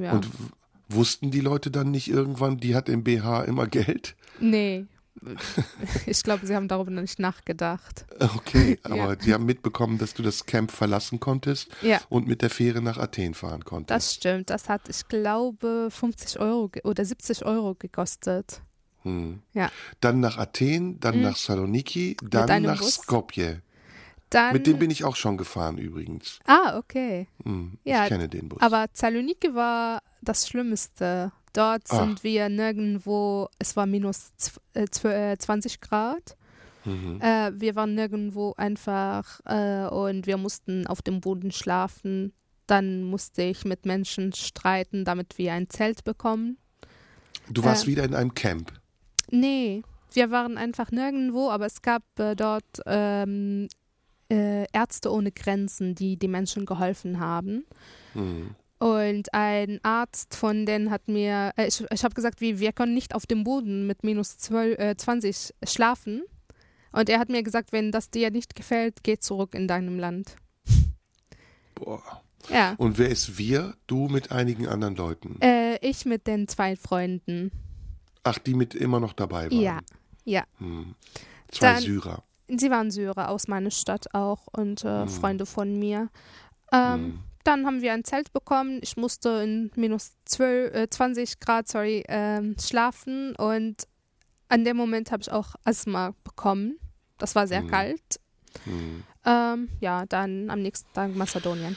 [0.00, 0.12] Ja.
[0.12, 0.28] und
[0.88, 4.16] wussten die Leute dann nicht irgendwann, die hat im BH immer Geld?
[4.40, 4.86] nee.
[6.06, 8.04] Ich glaube, sie haben darüber noch nicht nachgedacht.
[8.20, 9.04] Okay, Ja.
[9.04, 12.82] aber die haben mitbekommen, dass du das Camp verlassen konntest Ja, und mit der Fähre
[12.82, 13.90] nach Athen fahren konntest.
[13.90, 14.50] das stimmt.
[14.50, 18.60] Das hat, ich glaube, 50 Euro oder 70 Euro gekostet.
[19.02, 19.42] Hm.
[19.52, 19.70] Ja.
[20.00, 21.22] Dann nach Athen, dann Hm.
[21.22, 22.94] nach Saloniki, dann nach Bus.
[22.96, 23.62] Skopje.
[24.30, 26.40] Dann, Mit dem bin ich auch schon gefahren übrigens.
[26.46, 27.28] ah, okay.
[27.44, 27.78] Hm.
[27.84, 28.60] Ja, ich kenne den Bus.
[28.60, 31.30] Aber Saloniki war das Schlimmste.
[31.54, 32.00] Dort Ah.
[32.04, 36.36] sind wir nirgendwo, es war minus zw- äh, zw- äh, 20 Grad.
[36.84, 37.18] mhm.
[37.22, 42.32] Äh, wir waren nirgendwo einfach äh, und wir mussten auf dem Boden schlafen.
[42.66, 46.58] Dann musste ich mit Menschen streiten, damit wir ein Zelt bekommen.
[47.48, 48.72] Du warst äh, wieder in einem Camp.
[49.30, 49.82] Nee,
[50.12, 53.68] wir waren einfach nirgendwo, aber es gab äh, dort ähm,
[54.30, 57.64] äh, Ärzte ohne Grenzen, die die Menschen geholfen haben.
[58.14, 58.54] Hm.
[58.78, 62.94] Und ein Arzt von denen hat mir, äh, ich, ich habe gesagt, wie, wir können
[62.94, 66.22] nicht auf dem Boden mit minus 12, äh, 20 schlafen.
[66.92, 70.36] Und er hat mir gesagt, wenn das dir nicht gefällt, geh zurück in deinem Land.
[71.74, 72.02] Boah.
[72.50, 73.74] Ja, Und wer ist wir?
[73.86, 75.40] Du mit einigen anderen Leuten.
[75.40, 77.50] äh, ich mit den zwei Freunden.
[78.22, 79.60] Ach, die mit immer noch dabei waren.
[79.60, 79.80] Ja,
[80.24, 80.44] ja.
[80.58, 80.94] Hm.
[81.50, 82.22] Zwei Dann- Syrer.
[82.48, 85.08] Sie waren Syrer aus meiner Stadt auch und äh, Hm.
[85.08, 86.10] Freunde von mir.
[86.70, 87.18] Ähm, Hm.
[87.44, 88.78] Dann haben wir ein Zelt bekommen.
[88.82, 93.86] Ich musste in minus 12, äh, 20 Grad sorry, ähm, schlafen und
[94.48, 96.78] an dem Moment habe ich auch Asthma bekommen.
[97.18, 97.68] Das war sehr Hm.
[97.70, 98.20] kalt.
[98.64, 99.02] Hm.
[99.24, 101.76] Ähm, ja, dann am nächsten Tag Mazedonien.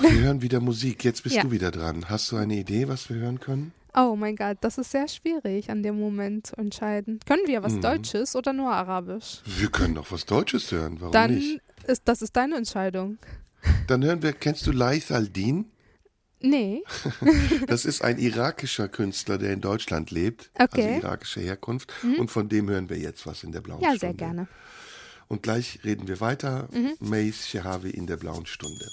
[0.00, 1.04] Wir hören wieder Musik.
[1.04, 1.42] Jetzt bist Ja.
[1.42, 2.08] du wieder dran.
[2.08, 3.72] Hast du eine Idee, was wir hören können?
[3.96, 7.20] Oh mein Gott, das ist sehr schwierig an dem Moment zu entscheiden.
[7.26, 7.80] Können wir was Mhm.
[7.82, 9.40] Deutsches oder nur Arabisch?
[9.44, 10.96] Wir können doch was Deutsches hören.
[11.00, 11.60] Warum Dann nicht?
[11.86, 13.18] ist das ist deine Entscheidung.
[13.86, 15.66] Dann hören wir, kennst du Laith Aldin?
[16.40, 16.82] Nee.
[17.66, 20.50] Das ist ein irakischer Künstler, der in Deutschland lebt.
[20.54, 20.90] Also Okay.
[20.96, 21.00] Mhm.
[21.00, 21.92] irakischer Herkunft.
[22.18, 24.00] Und von dem hören wir jetzt was in der blauen Ja, Stunde.
[24.00, 24.48] sehr gerne.
[25.28, 26.68] Und gleich reden wir weiter.
[26.72, 26.92] Mhm.
[27.00, 28.90] Mace Shehavi in der blauen Stunde.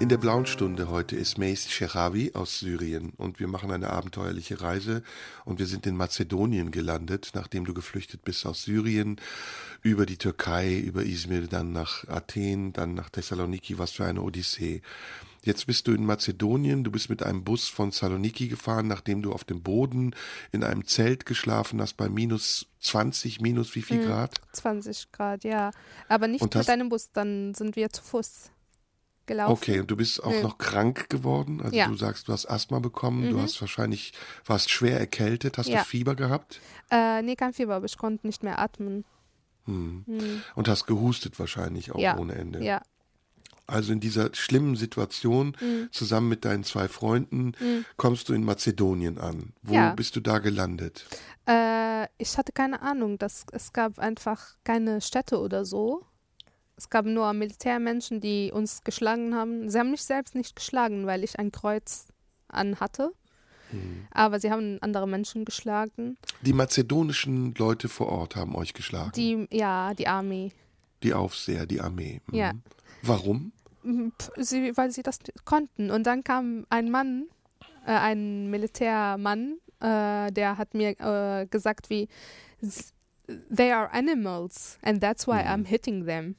[0.00, 4.60] In der blauen Stunde heute ist Mace Shehavi aus Syrien und wir machen eine abenteuerliche
[4.60, 5.02] Reise
[5.44, 9.20] und wir sind in Mazedonien gelandet, nachdem du geflüchtet bist aus Syrien,
[9.82, 14.82] über die Türkei, über Izmir, dann nach Athen, dann nach Thessaloniki, was für eine Odyssee.
[15.42, 19.32] Jetzt bist du in Mazedonien, du bist mit einem Bus von Saloniki gefahren, nachdem du
[19.32, 20.14] auf dem Boden
[20.52, 24.06] in einem Zelt geschlafen hast bei minus 20, minus wie viel Mhm.
[24.06, 24.34] Grad?
[24.52, 25.70] 20 Grad, ja.
[26.08, 28.50] Aber nicht Und mit deinem Bus, dann sind wir zu Fuß
[29.26, 29.52] gelaufen.
[29.52, 30.42] Okay, und du bist auch Nee.
[30.42, 31.60] noch krank geworden.
[31.62, 31.86] Also Ja.
[31.88, 33.42] du sagst, du hast Asthma bekommen, du Mhm.
[33.42, 34.12] hast wahrscheinlich,
[34.46, 35.78] warst schwer erkältet, hast Ja.
[35.80, 36.60] du Fieber gehabt
[36.90, 39.04] Äh, nee, kein Fieber, aber ich konnte nicht mehr atmen.
[39.66, 40.04] hm.
[40.06, 40.42] Hm.
[40.54, 42.18] und hast gehustet wahrscheinlich auch Ja.
[42.18, 42.62] ohne Ende.
[42.62, 42.82] Ja.
[43.66, 45.88] Also in dieser schlimmen Situation, Mhm.
[45.90, 47.52] zusammen mit deinen zwei Freunden,
[47.96, 49.54] kommst du in Mazedonien an.
[49.62, 51.06] Wo bist du da gelandet?
[51.48, 56.04] Äh, ich hatte keine Ahnung, dass es gab einfach keine Städte oder so.
[56.76, 59.70] Es gab nur Militärmenschen, die uns geschlagen haben.
[59.70, 62.08] Sie haben mich selbst nicht geschlagen, weil ich ein Kreuz
[62.48, 63.12] anhatte.
[64.10, 66.16] Aber sie haben andere Menschen geschlagen.
[66.42, 69.12] Die mazedonischen Leute vor Ort haben euch geschlagen.
[69.16, 70.52] Die, ja, die Armee.
[71.02, 72.20] Die Aufseher, die Armee.
[72.26, 72.34] Mhm.
[72.34, 72.52] Ja.
[73.02, 73.52] Warum?
[73.82, 75.90] Pf, Sie, weil sie das konnten.
[75.90, 77.26] Und dann kam ein Mann,
[77.86, 82.08] äh, ein Militärmann, äh, der hat mir äh, gesagt, wie
[83.54, 86.36] they are animals and that's why I'm hitting them.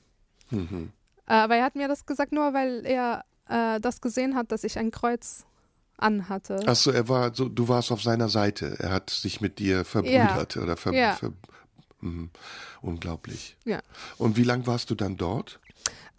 [0.50, 0.92] Mhm.
[1.26, 4.78] Aber er hat mir das gesagt nur, weil er äh, das gesehen hat, dass ich
[4.78, 5.46] ein Kreuz
[5.98, 6.68] anhatte.
[6.68, 8.76] Achso, er war so, du warst auf seiner Seite.
[8.80, 11.14] Er hat sich mit dir verbrüdert oder ver, Ja.
[11.14, 11.32] ver
[12.02, 12.30] mhm.
[12.82, 13.58] Unglaublich.
[13.66, 13.82] Ja.
[14.18, 15.60] Und wie lang warst du dann dort?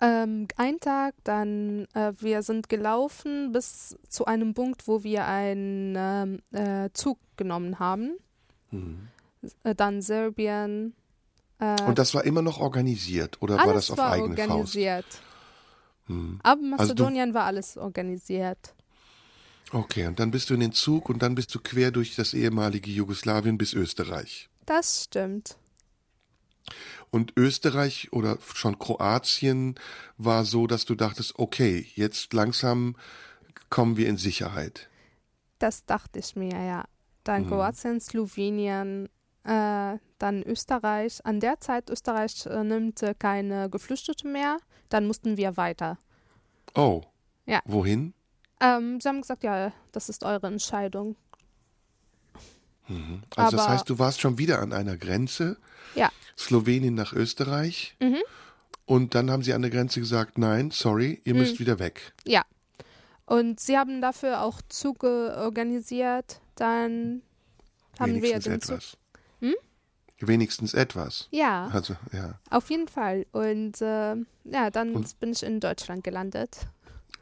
[0.01, 5.95] Ähm, ein Tag, dann äh, wir sind gelaufen bis zu einem Punkt, wo wir einen
[5.97, 8.17] ähm, äh, Zug genommen haben.
[8.71, 9.09] Mhm.
[9.63, 10.95] Äh, dann Serbien.
[11.59, 14.51] Äh, Und das war immer noch organisiert oder war das auf war eigene Faust?
[14.51, 15.07] organisiert.
[16.07, 16.39] Hm.
[16.43, 18.75] Ab Also Mazedonien war alles organisiert.
[19.73, 22.35] Okay, und dann bist du in den Zug und dann bist du quer durch das
[22.35, 24.49] ehemalige Jugoslawien bis Österreich.
[24.65, 25.57] Das stimmt.
[27.11, 29.77] Und Österreich oder schon Kroatien
[30.19, 32.97] war so, dass du dachtest, okay, jetzt langsam
[33.71, 34.89] kommen wir in Sicherheit.
[35.59, 36.85] Das dachte ich mir, ja.
[37.25, 37.49] Dann Mhm.
[37.49, 39.09] Kroatien, Slowenien,
[39.47, 41.25] äh, dann Österreich.
[41.25, 44.59] An der Zeit, Österreich äh, nimmt äh, keine Geflüchtete mehr.
[44.89, 45.99] Dann mussten wir weiter.
[46.75, 47.03] Oh.
[47.47, 47.61] Ja.
[47.65, 48.13] Wohin?
[48.61, 51.17] Ähm, sie haben gesagt, ja, das ist eure Entscheidung.
[53.37, 55.57] Also das Aber- heißt, du warst schon wieder an einer Grenze,
[55.95, 56.11] Ja.
[56.39, 57.97] Slowenien nach Österreich.
[58.01, 58.19] Mhm.
[58.85, 61.41] Und dann haben sie an der Grenze gesagt, nein, sorry, ihr Mhm.
[61.41, 62.15] müsst wieder weg.
[62.25, 62.45] Ja.
[63.25, 66.41] Und sie haben dafür auch Züge organisiert.
[66.55, 67.23] Dann
[67.99, 68.81] haben wir Wenigstens den Zug.
[69.41, 69.55] Hm?
[70.19, 71.29] Wenigstens etwas.
[71.31, 72.39] Ja, Also, ja.
[72.51, 73.27] auf jeden Fall.
[73.33, 76.67] Und äh, ja, dann Und- bin ich in Deutschland gelandet.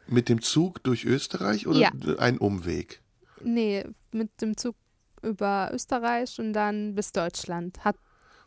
[0.06, 1.90] Mit dem Zug durch Österreich oder Ja.
[2.18, 3.00] ein Umweg?
[3.42, 4.76] Nee, mit dem Zug
[5.22, 7.84] über Österreich und dann bis Deutschland.
[7.84, 7.96] Hat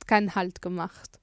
[0.06, 1.20] keinen Halt gemacht.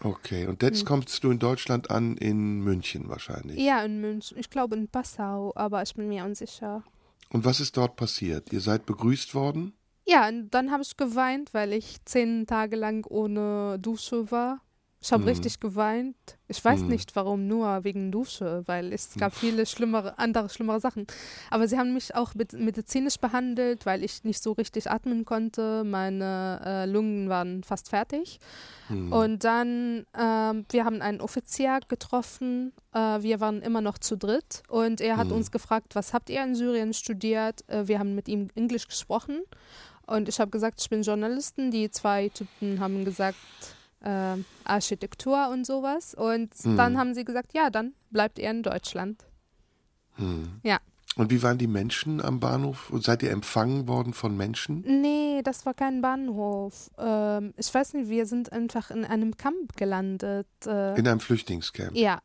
[0.00, 0.86] Okay, und jetzt Hm.
[0.86, 3.58] kommst du in Deutschland an, in München wahrscheinlich.
[3.58, 4.38] Ja, in München.
[4.38, 6.84] Ich glaube in Passau, aber ich bin mir unsicher.
[7.30, 8.52] Und was ist dort passiert?
[8.52, 9.72] Ihr seid begrüßt worden?
[10.10, 14.60] Ja, und dann habe ich geweint, weil ich zehn Tage lang ohne Dusche war.
[15.00, 15.28] Ich habe Mhm.
[15.28, 16.16] richtig geweint.
[16.48, 16.88] Ich weiß Mhm.
[16.88, 21.06] nicht warum, nur wegen Dusche, weil es gab viele schlimmere, andere schlimmere Sachen.
[21.50, 25.84] Aber sie haben mich auch medizinisch behandelt, weil ich nicht so richtig atmen konnte.
[25.84, 28.40] Meine äh, Lungen waren fast fertig.
[28.88, 29.12] Hm.
[29.12, 32.72] Und dann, ähm, wir haben einen Offizier getroffen.
[32.92, 34.62] Äh, wir waren immer noch zu dritt.
[34.68, 35.34] Und er hat Mhm.
[35.34, 37.62] uns gefragt, was habt ihr in Syrien studiert?
[37.68, 39.42] Äh, wir haben mit ihm Englisch gesprochen.
[40.08, 41.70] Und ich habe gesagt, ich bin Journalistin.
[41.70, 43.36] Die zwei Typen haben gesagt,
[44.00, 46.14] äh, Architektur und sowas.
[46.14, 46.76] Und Mhm.
[46.76, 49.24] dann haben sie gesagt, ja, dann bleibt ihr in Deutschland.
[50.16, 50.60] Hm.
[50.62, 50.78] Ja.
[51.16, 52.90] Und wie waren die Menschen am Bahnhof?
[52.90, 54.82] Und seid ihr empfangen worden von Menschen?
[54.86, 56.90] Nee, das war kein Bahnhof.
[56.98, 60.46] Ähm, ich weiß nicht, wir sind einfach in einem Camp gelandet.
[60.64, 61.96] Äh, In einem Flüchtlingscamp?
[61.96, 62.20] ja.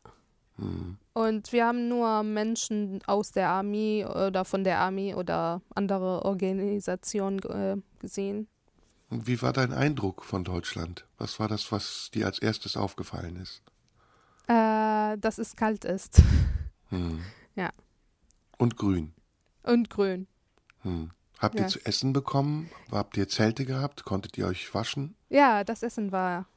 [0.58, 0.98] Hm.
[1.14, 7.40] Und wir haben nur Menschen aus der Armee oder von der Armee oder andere Organisationen
[7.40, 8.48] äh, gesehen.
[9.10, 11.06] Und wie war dein Eindruck von Deutschland?
[11.20, 13.62] Was war das, was dir als erstes aufgefallen ist?
[14.50, 16.22] Äh, äh, dass es kalt ist.
[16.90, 17.22] Hm.
[17.56, 17.70] Ja.
[18.58, 19.14] Und grün.
[19.62, 20.26] Und grün.
[20.82, 21.12] Hm.
[21.38, 21.62] Habt Ja.
[21.62, 22.72] ihr zu essen bekommen?
[22.92, 24.06] Habt ihr Zelte gehabt?
[24.06, 25.16] Konntet ihr euch waschen?
[25.30, 26.48] Ja, das Essen war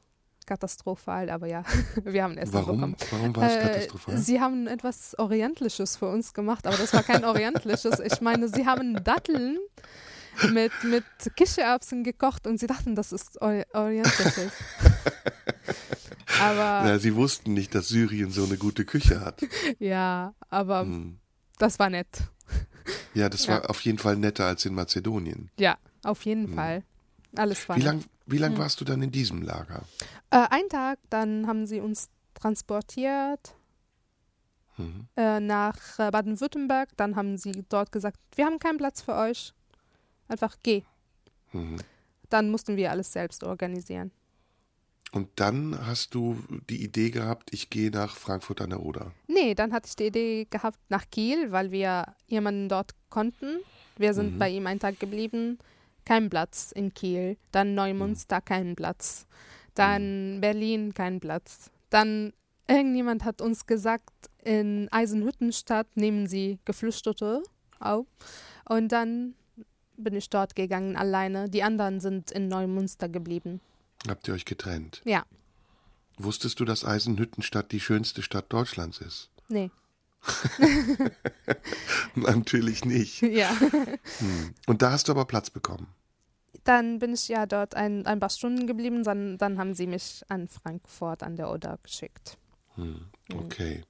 [0.47, 1.63] katastrophal, aber ja,
[2.03, 2.77] wir haben Essen Warum?
[2.77, 2.95] bekommen.
[3.11, 4.17] Warum war es Äh, katastrophal?
[4.17, 7.99] Sie haben etwas Orientalisches für uns gemacht, aber das war kein Orientalisches.
[7.99, 9.59] Ich meine, sie haben Datteln
[10.51, 11.03] mit, mit
[11.35, 14.51] Kichererbsen gekocht und sie dachten, das ist Ori- Orientalisches.
[16.41, 19.41] aber Na, sie wussten nicht, dass Syrien so eine gute Küche hat.
[19.79, 21.19] ja, aber Hm.
[21.57, 22.07] das war nett.
[23.13, 23.53] Ja, das Ja.
[23.55, 25.49] war auf jeden Fall netter als in Mazedonien.
[25.59, 26.83] Ja, auf jeden Fall.
[27.35, 27.81] Alles war Hm.
[27.83, 28.05] Wie nett.
[28.27, 28.59] Wie lang Hm.
[28.59, 29.83] warst du dann in diesem Lager?
[30.29, 33.55] Äh, ein Tag, dann haben sie uns transportiert
[34.77, 35.07] Mhm.
[35.15, 36.89] äh, nach äh, Baden-Württemberg.
[36.97, 39.53] Dann haben sie dort gesagt, wir haben keinen Platz für euch.
[40.27, 40.83] Einfach geh.
[41.51, 41.77] Mhm.
[42.29, 44.11] Dann mussten wir alles selbst organisieren.
[45.13, 46.37] Und dann hast du
[46.69, 49.13] die Idee gehabt, ich gehe nach Frankfurt an der Oder.
[49.27, 53.59] Nee, dann hatte ich die Idee gehabt nach Kiel, weil wir jemanden dort konnten.
[53.95, 54.39] Wir sind Mhm.
[54.39, 55.57] bei ihm einen Tag geblieben.
[56.07, 57.37] Kein Platz in Kiel.
[57.51, 59.27] Dann Neumünster, kein Platz.
[59.73, 61.69] Dann Berlin, kein Platz.
[61.89, 62.33] Dann
[62.67, 64.09] irgendjemand hat uns gesagt,
[64.43, 67.43] in Eisenhüttenstadt nehmen sie Geflüchtete
[67.79, 68.05] auf.
[68.69, 69.35] Und dann
[69.97, 71.49] bin ich dort gegangen alleine.
[71.49, 73.59] Die anderen sind in Neumünster geblieben.
[74.07, 75.01] Habt ihr euch getrennt?
[75.03, 75.25] Ja,
[76.17, 79.29] Wusstest du, dass Eisenhüttenstadt die schönste Stadt Deutschlands ist?
[79.47, 79.69] nee.
[82.15, 83.21] Natürlich nicht.
[83.21, 83.55] ja.
[84.17, 84.53] Hm.
[84.65, 85.87] Und da hast du aber Platz bekommen.
[86.63, 90.23] Dann bin ich ja dort ein, ein paar Stunden geblieben, dann, dann haben sie mich
[90.27, 92.37] an Frankfurt an der Oder geschickt.
[92.75, 93.07] Hm.
[93.33, 93.83] Okay.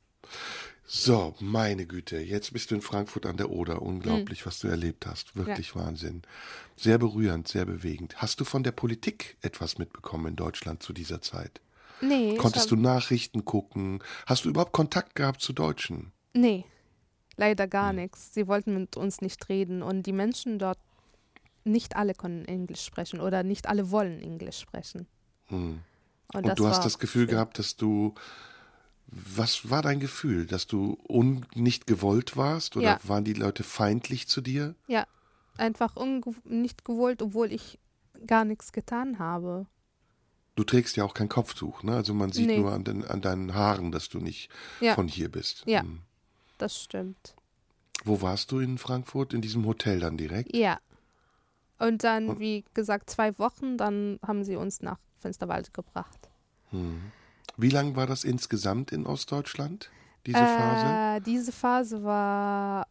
[0.90, 3.82] So, meine Güte, jetzt bist du in Frankfurt an der Oder.
[3.82, 5.36] Unglaublich, was du erlebt hast.
[5.36, 6.22] Wirklich Wahnsinn.
[6.78, 8.16] Sehr berührend, sehr bewegend.
[8.18, 11.60] Hast du von der Politik etwas mitbekommen in Deutschland zu dieser Zeit?
[12.00, 14.02] Nee, Konntest hab, du Nachrichten gucken?
[14.26, 16.14] Hast du überhaupt Kontakt gehabt zu Deutschen?
[16.34, 16.64] Nee,
[17.36, 18.34] leider gar nichts.
[18.34, 20.80] Sie wollten mit uns nicht reden und die Menschen dort,
[21.68, 25.08] nicht alle können Englisch sprechen oder nicht alle wollen Englisch sprechen.
[25.48, 25.80] Hm.
[26.34, 27.32] Und, Und du hast das Gefühl schön.
[27.36, 28.14] gehabt, dass du.
[29.10, 30.46] Was war dein Gefühl?
[30.48, 32.76] Dass du un nicht gewollt warst?
[32.76, 33.00] Oder Ja.
[33.04, 34.76] waren die Leute feindlich zu dir?
[34.88, 35.06] Ja,
[35.58, 35.96] einfach
[36.44, 37.80] nicht gewollt, obwohl ich
[38.26, 39.66] gar nichts getan habe.
[40.56, 41.96] Du trägst ja auch kein Kopftuch, ne?
[41.96, 42.58] Also man sieht Nee.
[42.58, 44.50] nur an, den, an deinen Haaren, dass du nicht
[44.82, 44.96] Ja.
[44.96, 45.64] von hier bist.
[45.68, 45.82] Ja.
[45.84, 46.02] Hm.
[46.58, 47.36] Das stimmt.
[48.04, 49.34] Wo warst du in Frankfurt?
[49.34, 50.54] In diesem Hotel dann direkt?
[50.56, 50.80] Ja.
[51.80, 56.30] Und dann, Und- wie gesagt, zwei Wochen, dann haben sie uns nach Finsterwalde gebracht.
[56.72, 57.12] Hm.
[57.56, 59.90] Wie lang war das insgesamt in Ostdeutschland,
[60.26, 61.18] diese Phase?
[61.18, 62.88] Äh, diese Phase war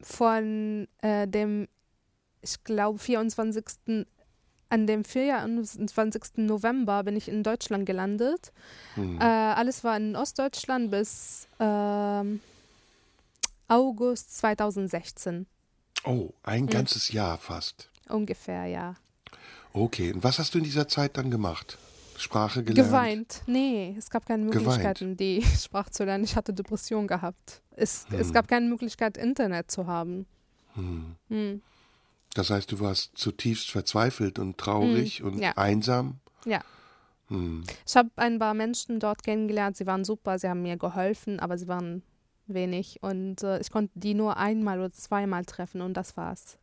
[0.00, 1.66] von äh, dem,
[2.42, 3.64] ich glaube, 24.
[4.68, 6.38] An dem 24.
[6.38, 8.52] November bin ich in Deutschland gelandet.
[8.94, 9.20] Hm.
[9.20, 12.40] Äh, alles war in Ostdeutschland bis ähm,
[13.68, 15.46] August 2016
[16.04, 16.66] Oh, ein hm.
[16.68, 17.90] ganzes Jahr fast.
[18.08, 18.94] Ungefähr, ja.
[19.72, 21.78] Okay, und was hast du in dieser Zeit dann gemacht?
[22.16, 22.88] Sprache gelernt?
[22.88, 23.42] Geweint.
[23.46, 24.64] Nee, es gab keine Geweint.
[24.66, 26.24] Möglichkeiten, die Sprache zu lernen.
[26.24, 27.60] Ich hatte Depression gehabt.
[27.72, 28.32] Es, es Hm.
[28.32, 30.24] gab keine Möglichkeit, Internet zu haben.
[30.74, 31.16] Hm.
[31.28, 31.62] Hm.
[32.34, 35.52] Das heißt, du warst zutiefst verzweifelt und traurig und Hm, ja.
[35.56, 36.20] einsam?
[36.46, 36.60] Ja.
[37.28, 37.64] Hm.
[37.86, 39.76] Ich habe ein paar Menschen dort kennengelernt.
[39.76, 42.02] Sie waren super, sie haben mir geholfen, aber sie waren
[42.46, 43.02] wenig.
[43.02, 46.56] Und äh, ich konnte die nur einmal oder zweimal treffen und das war's.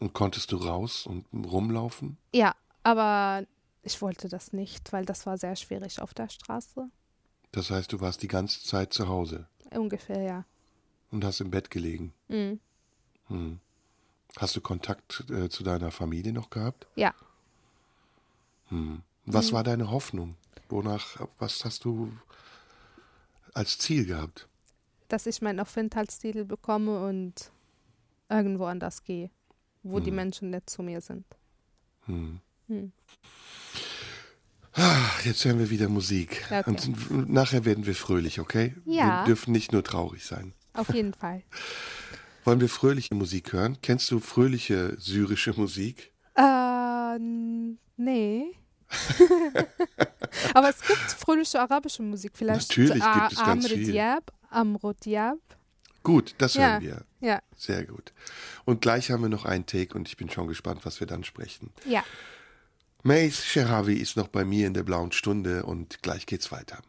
[0.00, 2.16] Und konntest du raus und rumlaufen?
[2.34, 3.46] Ja, aber
[3.82, 6.88] ich wollte das nicht, weil das war sehr schwierig auf der Straße.
[7.52, 10.44] Das heißt, du warst die ganze Zeit zu Hause Ungefähr, ja.
[11.10, 12.12] und hast im Bett gelegen.
[12.28, 12.60] Mhm.
[13.28, 13.60] Hm.
[14.38, 16.86] Hast du Kontakt äh, zu deiner Familie noch gehabt?
[16.96, 17.14] Ja.
[18.68, 19.02] Hm.
[19.26, 19.54] Was Mhm.
[19.56, 20.36] war deine Hoffnung?
[20.68, 22.12] Wonach, was hast du
[23.54, 24.48] als Ziel gehabt?
[25.08, 27.50] Dass ich meinen Aufenthaltstitel bekomme und
[28.28, 29.30] irgendwo anders gehe,
[29.82, 30.16] wo die Mhm.
[30.16, 31.24] Menschen nett zu mir sind.
[32.06, 32.40] Hm.
[32.68, 32.92] Hm.
[34.74, 36.44] Ah, Jetzt hören wir wieder Musik.
[36.50, 36.62] Okay.
[36.66, 38.74] Und nachher werden wir fröhlich, okay?
[38.86, 39.20] Ja.
[39.22, 40.52] Wir dürfen nicht nur traurig sein.
[40.74, 41.42] Auf jeden Fall.
[42.44, 43.76] Wollen wir fröhliche Musik hören?
[43.82, 46.12] Kennst du fröhliche syrische Musik?
[46.36, 47.18] Äh,
[47.96, 48.54] nee.
[50.54, 52.32] Aber es gibt fröhliche arabische Musik.
[52.34, 53.92] Vielleicht Natürlich gibt es ganz Amr viel.
[53.92, 55.38] Diab, Amr Diab.
[56.02, 56.72] Gut, das Ja.
[56.72, 57.04] hören wir.
[57.20, 58.12] Ja, Sehr gut.
[58.64, 61.24] Und gleich haben wir noch einen Take und ich bin schon gespannt, was wir dann
[61.24, 61.70] sprechen.
[61.84, 62.04] ja.
[63.02, 66.82] Mace Sherawi ist noch bei mir in der blauen Stunde und gleich geht's weiter.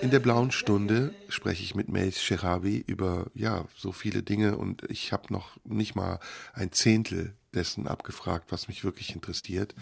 [0.00, 4.84] In der blauen Stunde spreche ich mit Mace Sherawi über ja so viele Dinge und
[4.90, 6.18] ich habe noch nicht mal
[6.54, 9.74] ein Zehntel dessen abgefragt, was mich wirklich interessiert.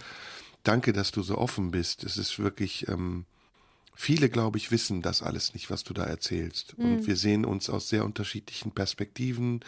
[0.64, 2.02] Danke, dass du so offen bist.
[2.02, 3.24] Es ist wirklich ähm,
[4.00, 6.74] Viele, glaube ich, wissen das alles nicht, was du da erzählst.
[6.74, 9.64] Und wir sehen uns aus sehr unterschiedlichen Perspektiven.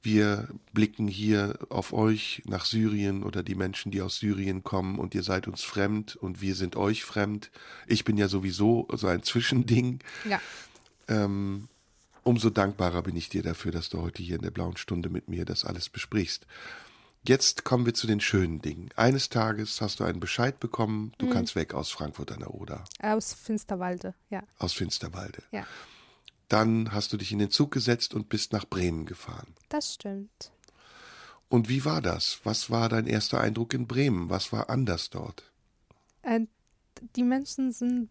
[0.00, 5.14] Wir blicken hier auf euch nach Syrien oder die Menschen, die aus Syrien kommen und
[5.14, 7.50] ihr seid uns fremd und wir sind euch fremd.
[7.86, 9.98] Ich bin ja sowieso so ein Zwischending.
[10.24, 10.40] Ja.
[11.08, 11.68] Ähm,
[12.22, 15.28] umso dankbarer bin ich dir dafür, dass du heute hier in der blauen Stunde mit
[15.28, 16.46] mir das alles besprichst.
[17.24, 18.90] Jetzt kommen wir zu den schönen Dingen.
[18.96, 22.82] Eines Tages hast du einen Bescheid bekommen, du kannst weg aus Frankfurt an der Oder,
[23.00, 24.42] Aus Finsterwalde, ja.
[24.58, 25.44] aus Finsterwalde.
[25.52, 25.64] Ja.
[26.48, 29.54] Dann hast du dich in den Zug gesetzt und bist nach Bremen gefahren.
[29.68, 30.52] Das stimmt.
[31.48, 32.40] Und wie war das?
[32.42, 34.28] Was war dein erster Eindruck in Bremen?
[34.28, 35.52] Was war anders dort?
[36.22, 36.40] Äh,
[37.14, 38.08] die Menschen sind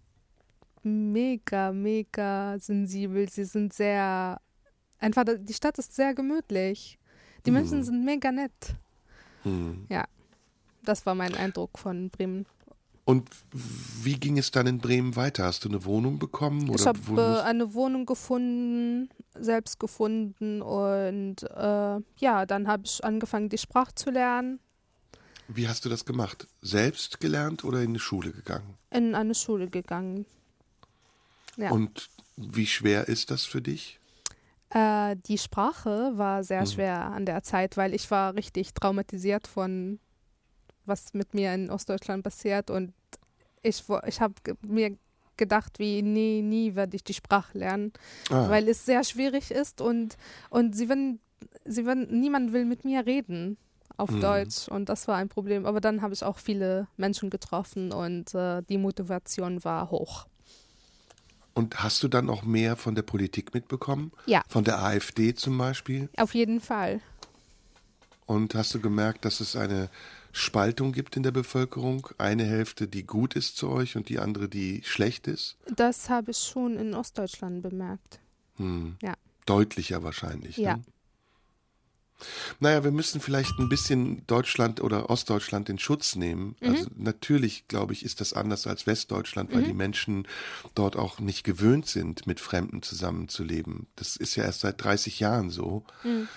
[0.83, 3.29] mega, mega sensibel.
[3.29, 4.39] Sie sind sehr.
[4.99, 6.97] Einfach, die Stadt ist sehr gemütlich.
[7.45, 8.75] Die Menschen sind mega nett.
[9.43, 9.85] Hm.
[9.89, 10.05] Ja.
[10.83, 12.45] Das war mein Eindruck von Bremen.
[13.05, 15.45] Und wie ging es dann in Bremen weiter?
[15.45, 16.63] Hast du eine Wohnung bekommen?
[16.63, 22.83] Ich Oder habe wo äh, eine Wohnung gefunden, selbst gefunden und äh, ja, dann habe
[22.85, 24.59] ich angefangen, die Sprache zu lernen,
[25.53, 26.47] wie hast du das gemacht?
[26.61, 28.77] Selbst gelernt oder in eine Schule gegangen?
[28.89, 30.25] in eine Schule gegangen.
[31.57, 31.71] Ja.
[31.71, 33.99] Und wie schwer ist das für dich?
[34.73, 36.43] Äh, die Sprache war Mhm.
[36.43, 39.99] sehr schwer an der Zeit, weil ich war richtig traumatisiert von
[40.85, 42.93] was mit mir in Ostdeutschland passiert und
[43.61, 44.97] ich, ich habe mir
[45.37, 47.93] gedacht, wie nie, nie werde ich die Sprache lernen,
[48.29, 50.17] Ah, weil es sehr schwierig ist und,
[50.49, 51.19] und sie werden,
[51.65, 53.57] sie werden, niemand will mit mir reden
[53.97, 54.21] auf Mhm.
[54.21, 55.65] Deutsch und das war ein Problem.
[55.65, 60.25] Aber dann habe ich auch viele Menschen getroffen und äh, die Motivation war hoch.
[61.53, 64.11] Und hast du dann auch mehr von der Politik mitbekommen?
[64.25, 64.43] Ja.
[64.47, 66.09] Von der AfD zum Beispiel?
[66.17, 67.01] Auf jeden Fall.
[68.25, 69.89] Und hast du gemerkt, dass es eine
[70.31, 72.07] Spaltung gibt in der Bevölkerung?
[72.17, 75.57] Eine Hälfte, die gut ist zu euch und die andere, die schlecht ist?
[75.75, 78.19] Das habe ich schon in Ostdeutschland bemerkt.
[78.55, 78.95] Hm.
[79.01, 79.15] Ja.
[79.45, 80.57] Deutlicher wahrscheinlich.
[80.57, 80.77] Ja.
[80.77, 80.83] Ne?
[82.59, 86.55] Naja, wir müssen vielleicht ein bisschen Deutschland oder Ostdeutschland in Schutz nehmen.
[86.59, 86.69] Mhm.
[86.69, 90.27] Also natürlich, glaube ich, ist das anders als Westdeutschland, weil die Menschen
[90.75, 93.87] dort auch nicht gewöhnt sind, mit Fremden zusammenzuleben.
[93.95, 95.83] Das ist ja erst seit 30 Jahren so.
[96.03, 96.27] Mhm.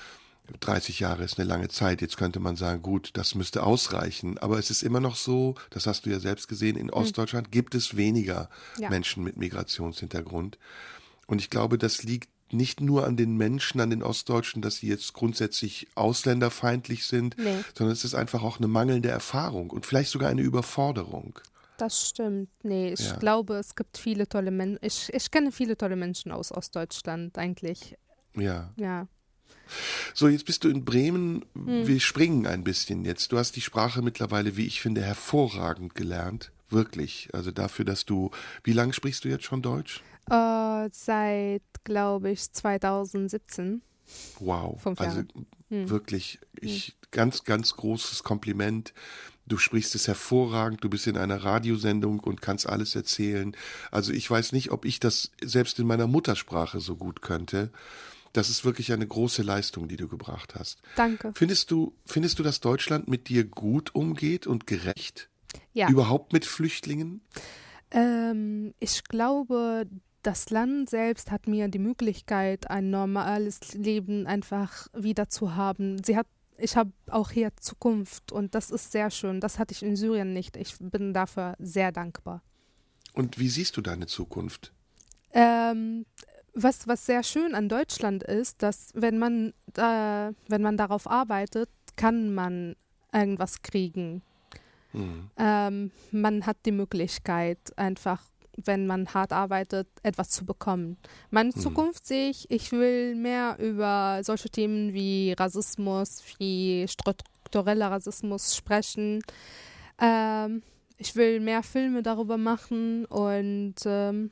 [0.61, 2.03] 30 Jahre ist eine lange Zeit.
[2.03, 4.37] Jetzt könnte man sagen, gut, das müsste ausreichen.
[4.39, 7.75] Aber es ist immer noch so, das hast du ja selbst gesehen, in Ostdeutschland gibt
[7.75, 8.83] es weniger Mhm.
[8.83, 8.91] Ja.
[8.91, 10.59] Menschen mit Migrationshintergrund.
[11.27, 14.89] Und ich glaube, das liegt nicht nur an den Menschen, an den Ostdeutschen, dass sie
[14.89, 17.57] jetzt grundsätzlich ausländerfeindlich sind, Nee.
[17.77, 21.39] sondern es ist einfach auch eine mangelnde Erfahrung und vielleicht sogar eine Überforderung.
[21.77, 22.49] Das stimmt.
[22.63, 23.17] Nee, ich Ja.
[23.17, 24.79] glaube, es gibt viele tolle Menschen.
[24.83, 27.97] Ich, ich kenne viele tolle Menschen aus Ostdeutschland eigentlich.
[28.37, 28.73] Ja.
[28.77, 29.09] Ja.
[30.15, 31.45] So, jetzt bist du in Bremen.
[31.55, 31.87] Hm.
[31.87, 33.33] Wir springen ein bisschen jetzt.
[33.33, 36.53] Du hast die Sprache mittlerweile, wie ich finde, hervorragend gelernt.
[36.71, 37.29] Wirklich.
[37.33, 38.31] Also dafür, dass du.
[38.63, 40.03] Wie lange sprichst du jetzt schon Deutsch?
[40.31, 43.83] Äh, seit, glaube ich, 2017.
[44.41, 44.81] Wow.
[44.81, 45.23] Fünf also.
[45.71, 45.89] Hm.
[45.89, 48.93] wirklich, ich ganz, ganz großes Kompliment.
[49.47, 53.57] Du sprichst es hervorragend, du bist in einer Radiosendung und kannst alles erzählen.
[53.91, 57.71] Also ich weiß nicht, ob ich das selbst in meiner Muttersprache so gut könnte.
[58.33, 60.81] Das ist wirklich eine große Leistung, die du gebracht hast.
[60.97, 61.33] Danke.
[61.37, 65.29] Findest du, findest du, dass Deutschland mit dir gut umgeht und gerecht?
[65.73, 65.89] Ja.
[65.89, 67.21] Überhaupt mit Flüchtlingen?
[67.93, 69.87] Ähm, ich glaube,
[70.27, 76.03] das Land selbst hat mir die Möglichkeit, ein normales Leben einfach wieder zu haben.
[76.03, 79.41] Sie hat, ich habe auch hier Zukunft und das ist sehr schön.
[79.41, 80.57] Das hatte ich in Syrien nicht.
[80.57, 82.43] Ich bin dafür sehr dankbar.
[83.13, 84.73] Und wie siehst du deine Zukunft?
[85.33, 86.07] Ähm,
[86.55, 91.69] was, was sehr schön an Deutschland ist, dass wenn man, äh, wenn man darauf arbeitet,
[91.97, 92.77] kann man
[93.13, 94.23] irgendwas kriegen.
[94.93, 95.31] Hm.
[95.37, 98.23] Ähm, man hat die Möglichkeit, einfach,
[98.57, 100.97] wenn man hart arbeitet, etwas zu bekommen.
[101.31, 108.57] Meine Zukunft sehe ich, ich will mehr über solche Themen wie Rassismus, wie struktureller Rassismus
[108.57, 109.23] sprechen.
[109.99, 110.63] Ähm,
[110.97, 114.31] ich will mehr Filme darüber machen und ähm,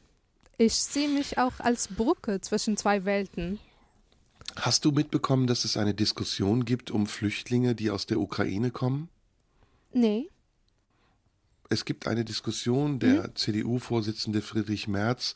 [0.59, 3.59] ich sehe mich auch als Brücke zwischen zwei Welten.
[4.57, 9.09] Hast du mitbekommen, dass es eine Diskussion gibt um Flüchtlinge, die aus der Ukraine kommen?
[9.93, 10.29] Nee.
[11.73, 15.35] Es gibt eine Diskussion, der CDU-Vorsitzende Friedrich Merz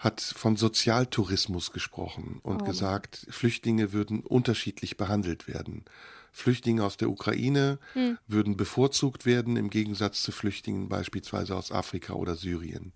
[0.00, 5.84] hat von Sozialtourismus gesprochen und gesagt, Flüchtlinge würden unterschiedlich behandelt werden.
[6.32, 7.78] Flüchtlinge aus der Ukraine
[8.26, 12.92] würden bevorzugt werden im Gegensatz zu Flüchtlingen beispielsweise aus Afrika oder Syrien.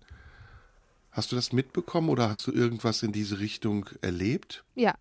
[1.11, 4.65] Hast du das mitbekommen oder hast du irgendwas in diese Richtung erlebt?
[4.75, 4.95] Ja,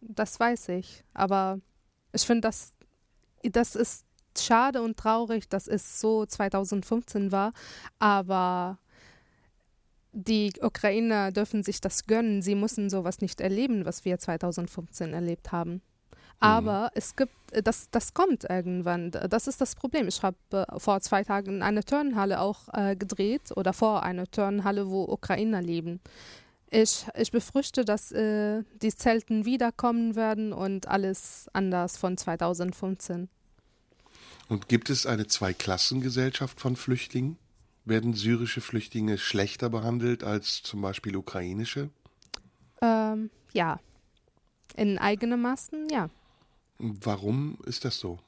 [0.00, 1.02] das weiß ich.
[1.12, 1.60] Aber
[2.12, 2.72] ich finde, das,
[3.42, 4.04] das ist
[4.44, 7.52] schade und traurig, dass es so 2015 war.
[7.98, 8.78] Aber
[10.12, 12.42] die Ukrainer dürfen sich das gönnen.
[12.42, 15.82] Sie müssen sowas nicht erleben, was wir 2015 erlebt haben.
[16.40, 19.10] Aber es gibt, äh, das, das kommt irgendwann.
[19.10, 20.08] Das ist das Problem.
[20.08, 24.90] Ich habe äh, vor zwei Tagen eine Turnhalle auch äh, gedreht oder vor einer Turnhalle,
[24.90, 26.00] wo Ukrainer leben.
[26.70, 33.28] Ich, ich befürchte, dass äh, die Zelten wiederkommen werden und alles anders von 2015.
[34.50, 37.38] Und gibt es eine Zweiklassengesellschaft von Flüchtlingen?
[37.84, 41.88] Werden syrische Flüchtlinge schlechter behandelt als zum Beispiel ukrainische?
[42.82, 43.78] Ähm, ja.
[44.76, 46.10] In eigenem Maßen, ja.
[46.78, 48.18] Warum ist das so?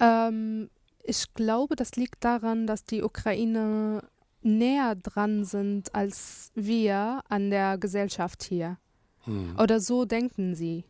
[0.00, 0.70] Ähm,
[1.04, 4.02] ich glaube, das liegt daran, dass die Ukrainer
[4.42, 8.76] näher dran sind als wir an der Gesellschaft hier.
[9.20, 10.84] Hm, Oder so denken sie.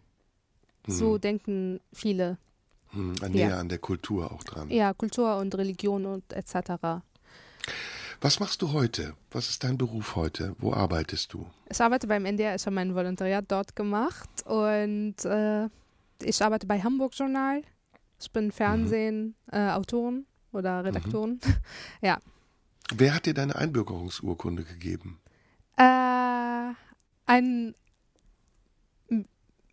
[0.87, 2.39] So denken viele.
[2.95, 4.71] Hm, näher an der Kultur auch dran.
[4.71, 7.03] Ja, Kultur und Religion und etc.
[8.21, 9.15] Was machst du heute?
[9.31, 10.55] Was ist dein Beruf heute?
[10.59, 11.47] Wo arbeitest du?
[11.69, 15.69] Ich arbeite beim NDR, ich habe mein Volontariat dort gemacht und äh,
[16.23, 17.63] ich arbeite bei Hamburg Journal.
[18.21, 21.41] Ich bin Fernsehen, äh, Autorin oder Redaktorin.
[22.01, 22.19] Ja.
[22.95, 25.21] Wer hat dir deine Einbürgerungsurkunde gegeben?
[25.77, 26.73] Äh,
[27.27, 27.75] ein,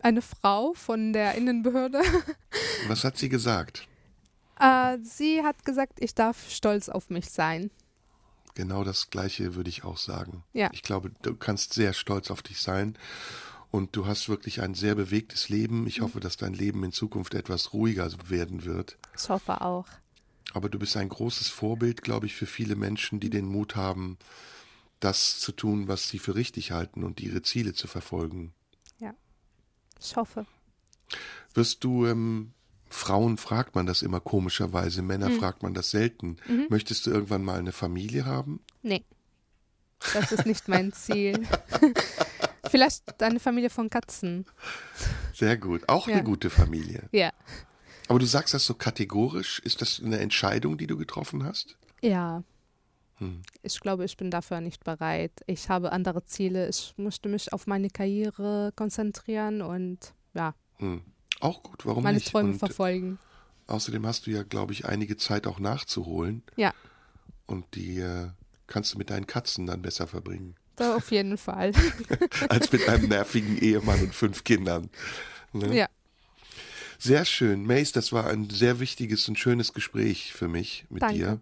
[0.04, 2.02] eine Frau von der Innenbehörde.
[2.88, 3.88] Was hat sie gesagt?
[4.62, 7.72] äh, sie hat gesagt, ich darf stolz auf mich sein.
[8.54, 10.44] Genau das Gleiche würde ich auch sagen.
[10.54, 10.70] Ja.
[10.74, 12.98] Ich glaube, du kannst sehr stolz auf dich sein.
[13.72, 15.88] Und du hast wirklich ein sehr bewegtes Leben.
[15.88, 18.98] Ich hoffe, dass dein Leben in Zukunft etwas ruhiger werden wird.
[19.18, 19.88] Ich hoffe auch.
[20.54, 24.18] Aber du bist ein großes Vorbild, glaube ich, für viele Menschen, die den Mut haben,
[25.00, 28.54] das zu tun, was sie für richtig halten und ihre Ziele zu verfolgen.
[30.02, 30.46] Ich hoffe.
[31.54, 32.54] Wirst du, ähm,
[32.90, 36.38] Frauen fragt man das immer komischerweise, Männer fragt man das selten.
[36.70, 38.62] Möchtest du irgendwann mal eine Familie haben?
[38.82, 39.04] Nee.
[40.14, 41.48] Das ist nicht mein Ziel.
[42.70, 44.46] Vielleicht eine Familie von Katzen.
[45.34, 45.88] Sehr gut.
[45.88, 46.16] Auch Ja.
[46.16, 47.08] eine gute Familie.
[47.12, 47.32] Ja.
[48.08, 49.60] Aber du sagst das so kategorisch.
[49.60, 51.78] Ist das eine Entscheidung, die du getroffen hast?
[52.02, 52.44] Ja.
[53.22, 53.42] Hm.
[53.62, 55.32] Ich glaube, ich bin dafür nicht bereit.
[55.48, 56.68] Ich habe andere Ziele.
[56.68, 61.02] Ich möchte mich auf meine Karriere konzentrieren und ja, Hm.
[61.40, 62.28] Auch gut, warum meine nicht?
[62.32, 63.20] Träume Und verfolgen.
[63.68, 66.74] außerdem hast du ja, glaube ich, einige Zeit auch nachzuholen Ja,
[67.48, 68.30] und die äh,
[68.68, 71.72] kannst du mit deinen Katzen dann besser verbringen, da auf jeden Fall.
[72.50, 74.90] als mit einem nervigen Ehemann und fünf Kindern.
[75.54, 75.76] Ne?
[75.76, 75.88] ja,
[77.00, 77.66] Sehr schön.
[77.66, 81.16] Mace, das war ein sehr wichtiges und schönes Gespräch für mich mit Danke.
[81.16, 81.42] dir.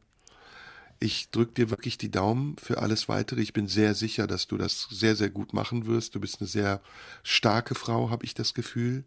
[1.00, 3.42] Ich drücke dir wirklich die Daumen für alles weitere.
[3.42, 6.14] Ich bin sehr sicher, dass du das sehr, sehr gut machen wirst.
[6.16, 6.82] Du bist eine sehr
[7.24, 9.06] starke Frau, habe ich das Gefühl.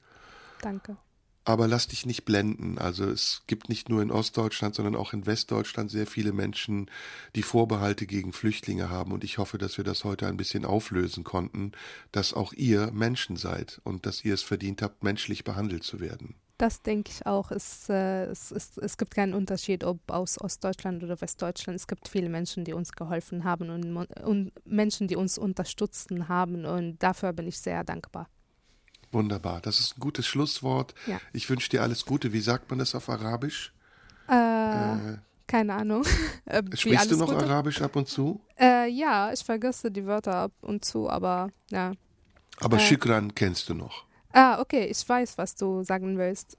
[0.63, 0.97] danke.
[1.45, 2.79] Aber lass dich nicht blenden.
[2.79, 6.89] Also es gibt nicht nur in Ostdeutschland, sondern auch in Westdeutschland sehr viele Menschen,
[7.35, 9.11] die Vorbehalte gegen Flüchtlinge haben.
[9.11, 11.73] Und ich hoffe, dass wir das heute ein bisschen auflösen konnten,
[12.13, 16.37] dass auch ihr Menschen seid und dass ihr es verdient habt, menschlich behandelt zu werden.
[16.63, 17.51] Das denke ich auch.
[17.51, 21.75] Es, äh, es, es, es gibt keinen Unterschied, ob aus Ostdeutschland oder Westdeutschland.
[21.75, 26.65] Es gibt viele Menschen, die uns geholfen haben und, und Menschen, die uns unterstützen haben.
[26.65, 28.29] Und dafür bin ich sehr dankbar.
[29.11, 29.61] Wunderbar.
[29.61, 30.95] Das ist ein gutes Schlusswort.
[31.09, 31.21] Ja.
[31.33, 32.33] Ich wünsche dir alles Gute.
[32.33, 33.75] Wie sagt man das auf Arabisch?
[34.29, 35.19] Äh, Äh,
[35.49, 36.05] keine Ahnung.
[36.45, 37.45] Äh, sprichst du noch Gute?
[37.45, 38.41] Arabisch ab und zu?
[38.57, 41.91] Äh, ja, ich vergesse die Wörter ab und zu, aber ja.
[42.61, 42.81] Aber Äh.
[42.81, 44.05] Shukran kennst du noch.
[44.33, 46.57] Ah, okay, ich weiß, was du sagen willst.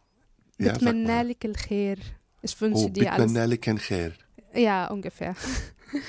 [0.58, 0.94] Ja, sag mal.
[0.94, 1.98] Bitmanalik al-Khair.
[2.42, 3.26] Ich wünsche Oh, dir alles.
[3.26, 4.12] Bitmanale ken khair.
[4.54, 5.36] Ja, ungefähr.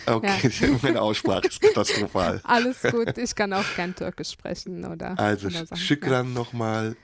[0.07, 0.51] Okay,
[0.83, 2.41] meine Aussprache ist katastrophal.
[2.45, 3.19] Alles gut.
[3.19, 5.19] Ich kann auch kein Türkisch sprechen oder.
[5.19, 5.77] Also, oder.
[5.77, 6.97] Shukran nochmal.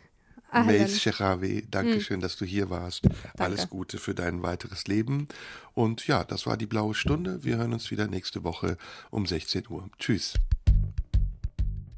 [0.51, 0.63] Ja.
[0.63, 0.89] Mace Ahlan.
[0.89, 3.07] Shekhawi, danke schön, dass du hier warst.
[3.39, 5.29] Alles Gute für dein weiteres Leben.
[5.75, 7.45] Und ja, das war die blaue Stunde.
[7.45, 8.79] Wir hören uns wieder nächste Woche
[9.11, 9.91] um 16 Uhr.
[9.99, 10.35] Tschüss.